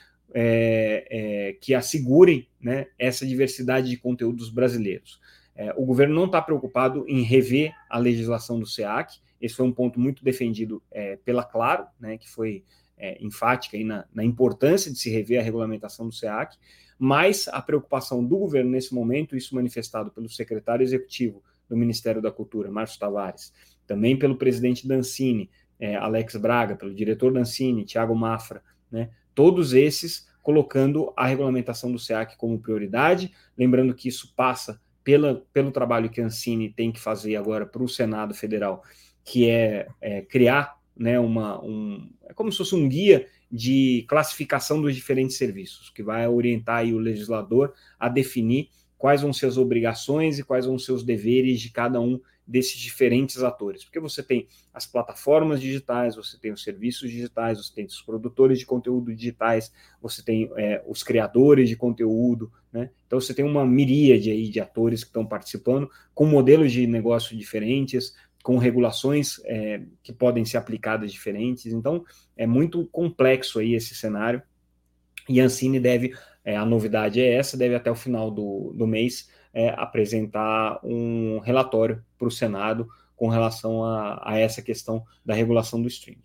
que 1.61 1.73
assegurem 1.73 2.45
né, 2.59 2.87
essa 2.99 3.25
diversidade 3.25 3.89
de 3.89 3.95
conteúdos 3.95 4.49
brasileiros. 4.49 5.21
É, 5.55 5.73
o 5.77 5.85
governo 5.85 6.13
não 6.13 6.25
está 6.25 6.41
preocupado 6.41 7.05
em 7.07 7.21
rever 7.21 7.73
a 7.89 7.97
legislação 7.97 8.59
do 8.59 8.65
SEAC, 8.65 9.19
esse 9.39 9.55
foi 9.55 9.65
um 9.65 9.71
ponto 9.71 9.97
muito 9.99 10.23
defendido 10.23 10.83
é, 10.91 11.15
pela 11.17 11.43
Claro, 11.43 11.87
né, 11.97 12.17
que 12.17 12.29
foi 12.29 12.65
é, 12.97 13.17
enfática 13.23 13.77
na, 13.83 14.05
na, 14.13 14.23
importância 14.23 14.91
de 14.91 14.97
se 14.97 15.09
rever 15.09 15.39
a 15.39 15.43
regulamentação 15.43 16.07
do 16.07 16.13
SEAC, 16.13 16.57
mas 16.99 17.47
a 17.47 17.61
preocupação 17.61 18.25
do 18.25 18.37
governo 18.37 18.71
nesse 18.71 18.93
momento, 18.93 19.35
isso 19.35 19.55
manifestado 19.55 20.11
pelo 20.11 20.29
secretário 20.29 20.83
executivo 20.83 21.41
do 21.69 21.75
Ministério 21.75 22.21
da 22.21 22.31
Cultura, 22.31 22.71
Márcio 22.71 22.99
Tavares, 22.99 23.53
também 23.87 24.17
pelo 24.17 24.37
presidente 24.37 24.87
Dancini, 24.87 25.49
é, 25.79 25.95
Alex 25.95 26.35
Braga, 26.35 26.75
pelo 26.75 26.93
diretor 26.93 27.33
Dancini, 27.33 27.85
Tiago 27.85 28.15
Mafra, 28.15 28.63
né, 28.91 29.09
todos 29.33 29.73
esses 29.73 30.27
colocando 30.41 31.11
a 31.17 31.25
regulamentação 31.25 31.91
do 31.91 31.97
SEAC 31.97 32.37
como 32.37 32.59
prioridade, 32.59 33.31
lembrando 33.57 33.95
que 33.95 34.07
isso 34.07 34.31
passa 34.35 34.79
pela, 35.03 35.43
pelo 35.51 35.71
trabalho 35.71 36.09
que 36.09 36.21
a 36.21 36.25
Ancine 36.25 36.71
tem 36.71 36.91
que 36.91 36.99
fazer 36.99 37.35
agora 37.35 37.65
para 37.65 37.81
o 37.81 37.89
Senado 37.89 38.33
Federal, 38.33 38.83
que 39.23 39.49
é, 39.49 39.87
é, 39.99 40.21
criar 40.21 40.79
né, 40.95 41.19
uma, 41.19 41.63
um, 41.63 42.09
é 42.23 42.33
como 42.33 42.51
se 42.51 42.59
fosse 42.59 42.75
um 42.75 42.87
guia 42.87 43.27
de 43.51 44.05
classificação 44.07 44.81
dos 44.81 44.95
diferentes 44.95 45.37
serviços, 45.37 45.89
que 45.89 46.03
vai 46.03 46.27
orientar 46.27 46.85
o 46.85 46.97
legislador 46.97 47.73
a 47.99 48.07
definir 48.07 48.69
quais 49.05 49.21
vão 49.21 49.31
ser 49.31 49.45
as 49.45 49.55
obrigações 49.55 50.39
e 50.39 50.43
quais 50.43 50.65
vão 50.65 50.79
ser 50.79 50.91
os 50.91 51.03
deveres 51.03 51.61
de 51.61 51.69
cada 51.69 52.01
um 52.01 52.19
desses 52.47 52.75
diferentes 52.79 53.43
atores. 53.43 53.83
Porque 53.83 53.99
você 53.99 54.23
tem 54.23 54.47
as 54.73 54.87
plataformas 54.87 55.61
digitais, 55.61 56.15
você 56.15 56.39
tem 56.39 56.51
os 56.51 56.63
serviços 56.63 57.11
digitais, 57.11 57.59
você 57.59 57.71
tem 57.71 57.85
os 57.85 58.01
produtores 58.01 58.57
de 58.57 58.65
conteúdo 58.65 59.13
digitais, 59.13 59.71
você 60.01 60.23
tem 60.23 60.49
é, 60.57 60.83
os 60.87 61.03
criadores 61.03 61.69
de 61.69 61.75
conteúdo, 61.75 62.51
né? 62.73 62.89
Então 63.05 63.21
você 63.21 63.31
tem 63.31 63.45
uma 63.45 63.63
miríade 63.63 64.31
aí 64.31 64.49
de 64.49 64.59
atores 64.59 65.03
que 65.03 65.11
estão 65.11 65.23
participando, 65.23 65.87
com 66.11 66.25
modelos 66.25 66.71
de 66.71 66.87
negócio 66.87 67.37
diferentes, 67.37 68.15
com 68.41 68.57
regulações 68.57 69.39
é, 69.45 69.83
que 70.01 70.11
podem 70.11 70.43
ser 70.45 70.57
aplicadas 70.57 71.11
diferentes. 71.11 71.67
Então 71.67 72.03
é 72.35 72.47
muito 72.47 72.87
complexo 72.87 73.59
aí 73.59 73.75
esse 73.75 73.93
cenário. 73.93 74.41
E 75.29 75.39
a 75.39 75.45
Ancine 75.45 75.79
deve, 75.79 76.11
é, 76.45 76.55
a 76.55 76.63
novidade 76.63 77.19
é 77.19 77.33
essa, 77.33 77.57
deve 77.57 77.75
até 77.75 77.89
o 77.89 77.95
final 77.95 78.29
do, 78.29 78.71
do 78.77 78.85
mês 78.85 79.29
é, 79.51 79.69
apresentar 79.69 80.79
um 80.83 81.39
relatório 81.39 82.05
para 82.17 82.27
o 82.27 82.31
Senado 82.31 82.87
com 83.15 83.27
relação 83.27 83.83
a, 83.83 84.21
a, 84.23 84.37
essa 84.37 84.61
questão 84.61 85.03
da 85.25 85.33
regulação 85.33 85.81
do 85.81 85.87
streaming. 85.87 86.23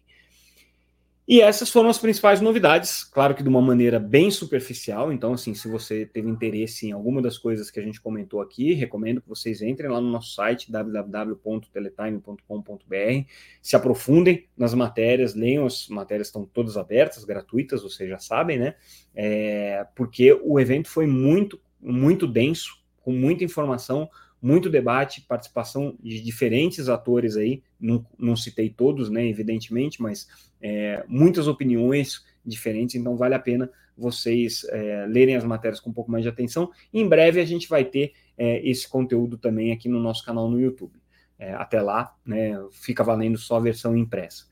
E 1.30 1.40
essas 1.40 1.70
foram 1.70 1.88
as 1.88 1.96
principais 1.96 2.40
novidades, 2.40 3.04
claro 3.04 3.36
que 3.36 3.42
de 3.44 3.48
uma 3.48 3.62
maneira 3.62 4.00
bem 4.00 4.32
superficial. 4.32 5.12
Então, 5.12 5.34
assim, 5.34 5.54
se 5.54 5.68
você 5.68 6.04
teve 6.04 6.28
interesse 6.28 6.88
em 6.88 6.90
alguma 6.90 7.22
das 7.22 7.38
coisas 7.38 7.70
que 7.70 7.78
a 7.78 7.82
gente 7.84 8.00
comentou 8.00 8.40
aqui, 8.40 8.72
recomendo 8.72 9.22
que 9.22 9.28
vocês 9.28 9.62
entrem 9.62 9.88
lá 9.88 10.00
no 10.00 10.10
nosso 10.10 10.34
site 10.34 10.72
www.teletime.com.br, 10.72 13.30
se 13.62 13.76
aprofundem 13.76 14.48
nas 14.56 14.74
matérias, 14.74 15.36
leiam 15.36 15.66
as 15.66 15.86
matérias 15.86 16.26
estão 16.26 16.44
todas 16.44 16.76
abertas, 16.76 17.22
gratuitas, 17.22 17.84
vocês 17.84 18.10
já 18.10 18.18
sabem, 18.18 18.58
né? 18.58 18.74
É, 19.14 19.86
porque 19.94 20.32
o 20.42 20.58
evento 20.58 20.88
foi 20.88 21.06
muito, 21.06 21.60
muito 21.80 22.26
denso, 22.26 22.82
com 23.04 23.12
muita 23.12 23.44
informação, 23.44 24.10
muito 24.42 24.70
debate, 24.70 25.22
participação 25.22 25.96
de 26.02 26.20
diferentes 26.20 26.88
atores 26.88 27.36
aí, 27.36 27.62
não, 27.78 28.04
não 28.18 28.36
citei 28.36 28.70
todos, 28.70 29.10
né, 29.10 29.26
evidentemente, 29.26 30.00
mas 30.00 30.28
é, 30.60 31.04
muitas 31.06 31.46
opiniões 31.46 32.24
diferentes, 32.44 32.94
então 32.94 33.16
vale 33.16 33.34
a 33.34 33.38
pena 33.38 33.70
vocês 33.96 34.64
é, 34.70 35.06
lerem 35.06 35.36
as 35.36 35.44
matérias 35.44 35.78
com 35.78 35.90
um 35.90 35.92
pouco 35.92 36.10
mais 36.10 36.22
de 36.22 36.28
atenção. 36.28 36.70
Em 36.92 37.06
breve 37.06 37.40
a 37.40 37.44
gente 37.44 37.68
vai 37.68 37.84
ter 37.84 38.14
é, 38.36 38.66
esse 38.66 38.88
conteúdo 38.88 39.36
também 39.36 39.72
aqui 39.72 39.88
no 39.88 40.00
nosso 40.00 40.24
canal 40.24 40.48
no 40.48 40.58
YouTube. 40.58 40.98
É, 41.38 41.52
até 41.54 41.80
lá, 41.80 42.14
né, 42.24 42.52
fica 42.70 43.04
valendo 43.04 43.38
só 43.38 43.56
a 43.56 43.60
versão 43.60 43.96
impressa. 43.96 44.49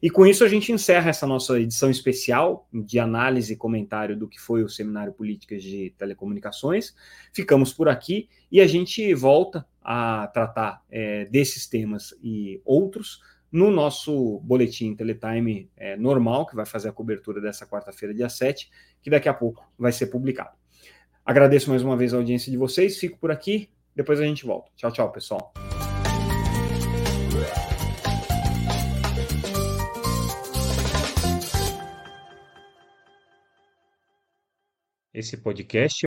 E 0.00 0.08
com 0.08 0.24
isso 0.26 0.44
a 0.44 0.48
gente 0.48 0.70
encerra 0.70 1.10
essa 1.10 1.26
nossa 1.26 1.58
edição 1.58 1.90
especial 1.90 2.68
de 2.72 2.98
análise 2.98 3.52
e 3.52 3.56
comentário 3.56 4.16
do 4.16 4.28
que 4.28 4.40
foi 4.40 4.62
o 4.62 4.68
Seminário 4.68 5.12
Políticas 5.12 5.62
de 5.62 5.92
Telecomunicações. 5.98 6.94
Ficamos 7.32 7.72
por 7.72 7.88
aqui 7.88 8.28
e 8.50 8.60
a 8.60 8.66
gente 8.66 9.12
volta 9.14 9.66
a 9.82 10.28
tratar 10.28 10.82
é, 10.90 11.24
desses 11.24 11.66
temas 11.66 12.14
e 12.22 12.60
outros 12.64 13.20
no 13.50 13.70
nosso 13.70 14.40
boletim 14.40 14.94
Teletime 14.94 15.70
é, 15.76 15.96
normal, 15.96 16.46
que 16.46 16.54
vai 16.54 16.66
fazer 16.66 16.88
a 16.90 16.92
cobertura 16.92 17.40
dessa 17.40 17.66
quarta-feira, 17.66 18.14
dia 18.14 18.28
7, 18.28 18.70
que 19.02 19.10
daqui 19.10 19.28
a 19.28 19.34
pouco 19.34 19.66
vai 19.78 19.90
ser 19.90 20.06
publicado. 20.08 20.56
Agradeço 21.24 21.70
mais 21.70 21.82
uma 21.82 21.96
vez 21.96 22.12
a 22.12 22.18
audiência 22.18 22.50
de 22.50 22.58
vocês, 22.58 22.98
fico 22.98 23.18
por 23.18 23.30
aqui, 23.30 23.70
depois 23.96 24.20
a 24.20 24.24
gente 24.24 24.44
volta. 24.46 24.70
Tchau, 24.76 24.92
tchau, 24.92 25.10
pessoal. 25.10 25.52
Esse 35.18 35.36
podcast 35.36 35.96